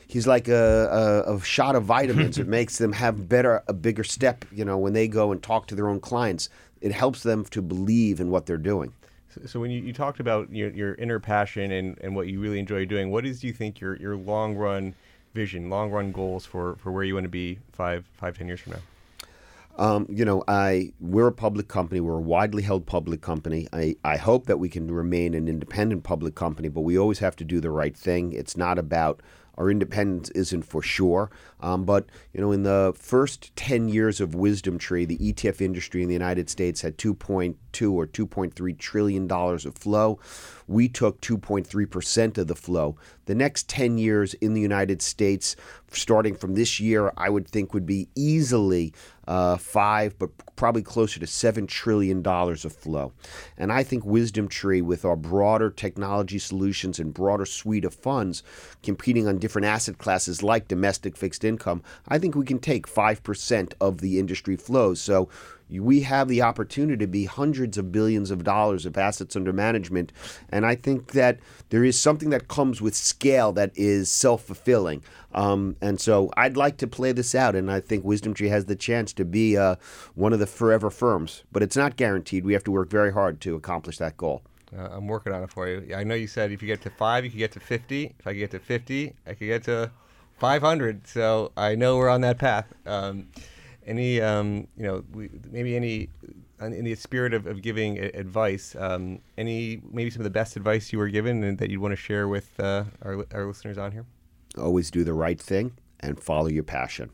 [0.08, 2.38] he's like a, a, a shot of vitamins.
[2.38, 5.68] it makes them have better, a bigger step, you know, when they go and talk
[5.68, 6.50] to their own clients.
[6.82, 8.94] It helps them to believe in what they're doing.
[9.30, 12.40] So, so when you, you talked about your, your inner passion and, and what you
[12.40, 14.96] really enjoy doing, what is do you think your, your long run
[15.34, 18.60] vision, long run goals for, for where you want to be five five ten years
[18.60, 18.80] from now?
[19.78, 22.02] Um, you know, I we're a public company.
[22.02, 23.68] We're a widely held public company.
[23.72, 27.38] I, I hope that we can remain an independent public company, but we always have
[27.38, 28.34] to do the right thing.
[28.34, 29.22] It's not about
[29.60, 31.30] our independence isn't for sure.
[31.60, 36.02] Um, but you know, in the first 10 years of Wisdom Tree, the ETF industry
[36.02, 40.20] in the United States had 2.2 or 2.3 trillion dollars of flow.
[40.68, 42.96] We took 2.3 percent of the flow.
[43.26, 45.56] The next 10 years in the United States,
[45.92, 48.94] starting from this year, I would think would be easily
[49.30, 53.14] uh, five, but probably closer to seven trillion dollars of flow.
[53.58, 58.44] And I think Wisdom Tree, with our broader technology solutions and broader suite of funds,
[58.82, 63.22] competing on different asset classes like domestic fixed income, I think we can take five
[63.22, 65.00] percent of the industry flows.
[65.00, 65.30] So
[65.70, 70.12] we have the opportunity to be hundreds of billions of dollars of assets under management.
[70.50, 71.40] And I think that
[71.70, 75.04] there is something that comes with scale that is self fulfilling.
[75.34, 78.66] Um, and so I'd like to play this out, and I think Wisdom Tree has
[78.66, 79.76] the chance to be uh,
[80.16, 81.44] one of the forever firms.
[81.52, 82.46] But it's not guaranteed.
[82.46, 84.42] We have to work very hard to accomplish that goal.
[84.76, 85.96] Uh, I'm working on it for you.
[85.96, 88.16] I know you said if you get to five, you could get to 50.
[88.20, 89.92] If I get to 50, I could get to
[90.38, 91.08] 500.
[91.08, 92.66] So I know we're on that path.
[92.86, 93.28] Um,
[93.90, 95.04] any, um, you know,
[95.52, 96.10] maybe any,
[96.62, 100.94] in the spirit of, of giving advice, um, any maybe some of the best advice
[100.94, 103.92] you were given and that you'd want to share with uh, our, our listeners on
[103.92, 104.06] here?
[104.58, 107.10] Always do the right thing and follow your passion.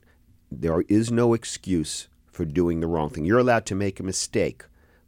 [0.52, 3.26] There is no excuse for doing the wrong thing.
[3.26, 4.66] You're allowed to make a mistake,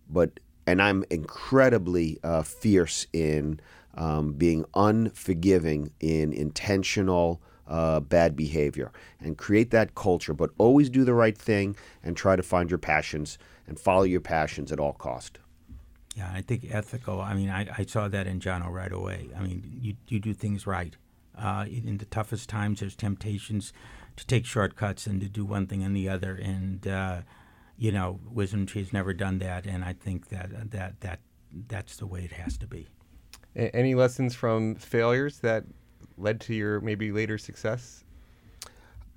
[0.09, 3.59] but and I'm incredibly uh, fierce in
[3.95, 10.34] um, being unforgiving in intentional uh, bad behavior and create that culture.
[10.34, 13.38] But always do the right thing and try to find your passions
[13.68, 15.39] and follow your passions at all cost.
[16.15, 17.22] Yeah, I think ethical.
[17.22, 19.30] I mean, I, I saw that in Jono right away.
[19.38, 20.95] I mean, you you do things right.
[21.38, 23.72] Uh, in the toughest times, there's temptations
[24.15, 26.34] to take shortcuts and to do one thing and the other.
[26.34, 27.22] And uh,
[27.78, 31.20] you know, Wisdom Tree's never done that, and I think that that that
[31.68, 32.88] that's the way it has to be.
[33.55, 35.65] Any lessons from failures that
[36.18, 38.03] led to your maybe later success?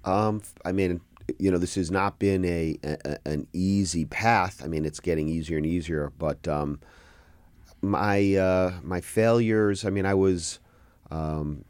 [0.05, 1.01] Um, I mean,
[1.39, 4.63] you know, this has not been a, a, an easy path.
[4.65, 6.13] I mean, it's getting easier and easier.
[6.19, 6.81] But um,
[7.83, 9.85] my uh, my failures.
[9.85, 10.59] I mean, I was
[11.11, 11.65] um,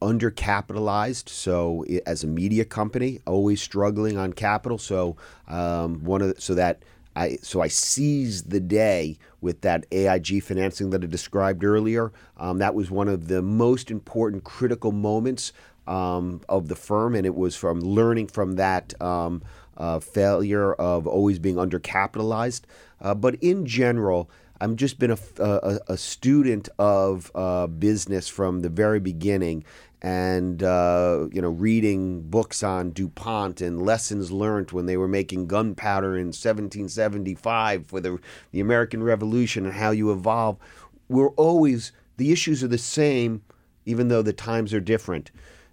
[0.00, 1.28] undercapitalized.
[1.28, 4.78] So as a media company, always struggling on capital.
[4.78, 5.16] So
[5.48, 6.82] um, one of the, so that
[7.14, 12.12] I so I seized the day with that AIG financing that I described earlier.
[12.36, 15.52] Um, that was one of the most important critical moments
[15.86, 19.42] um, of the firm, and it was from learning from that um,
[19.76, 22.62] uh, failure of always being undercapitalized.
[23.00, 28.60] Uh, but in general, I've just been a, a, a student of uh, business from
[28.60, 29.64] the very beginning,
[30.02, 35.46] and uh, you know reading books on DuPont and lessons learned when they were making
[35.46, 38.18] gunpowder in 1775 for the
[38.50, 40.58] the American Revolution and how you evolve.
[41.08, 43.42] We're always the issues are the same,
[43.86, 45.30] even though the times are different.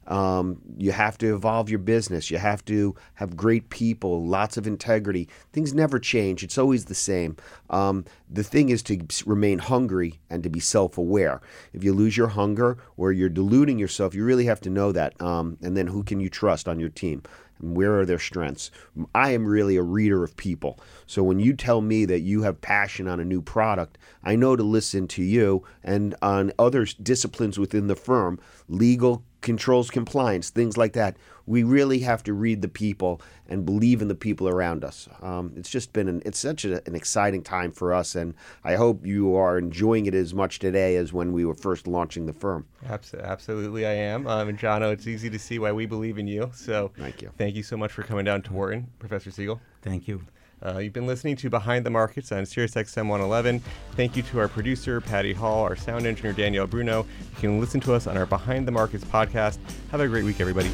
[0.10, 2.30] Um, you have to evolve your business.
[2.30, 5.30] You have to have great people, lots of integrity.
[5.54, 6.44] Things never change.
[6.44, 7.38] It's always the same.
[7.70, 11.42] Um, the thing is to remain hungry and to be self aware.
[11.74, 15.20] If you lose your hunger or you're deluding yourself, you really have to know that.
[15.22, 17.24] Um, and then who can you trust on your team?
[17.62, 18.72] Where are their strengths?
[19.14, 20.80] I am really a reader of people.
[21.06, 24.56] So when you tell me that you have passion on a new product, I know
[24.56, 30.78] to listen to you and on other disciplines within the firm, legal, controls compliance, things
[30.78, 31.18] like that.
[31.50, 35.10] We really have to read the people and believe in the people around us.
[35.22, 38.76] Um, it's just been an, it's such a, an exciting time for us, and I
[38.76, 42.34] hope you are enjoying it as much today as when we were first launching the
[42.34, 42.68] firm.
[42.88, 44.28] Absolutely, I am.
[44.28, 46.52] Um, and Jono, it's easy to see why we believe in you.
[46.54, 47.32] So thank you.
[47.36, 49.60] Thank you so much for coming down to Wharton, Professor Siegel.
[49.82, 50.22] Thank you.
[50.66, 53.62] Uh, you've been listening to Behind the Markets on SiriusXM 111.
[53.96, 57.06] Thank you to our producer, Patty Hall, our sound engineer, Danielle Bruno.
[57.36, 59.58] You can listen to us on our Behind the Markets podcast.
[59.92, 60.70] Have a great week, everybody.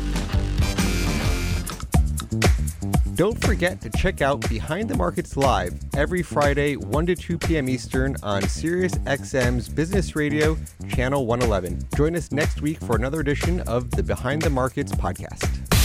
[3.15, 7.69] Don't forget to check out Behind the Markets Live every Friday, 1 to 2 p.m.
[7.69, 10.57] Eastern on SiriusXM's Business Radio,
[10.89, 11.87] Channel 111.
[11.95, 15.84] Join us next week for another edition of the Behind the Markets podcast.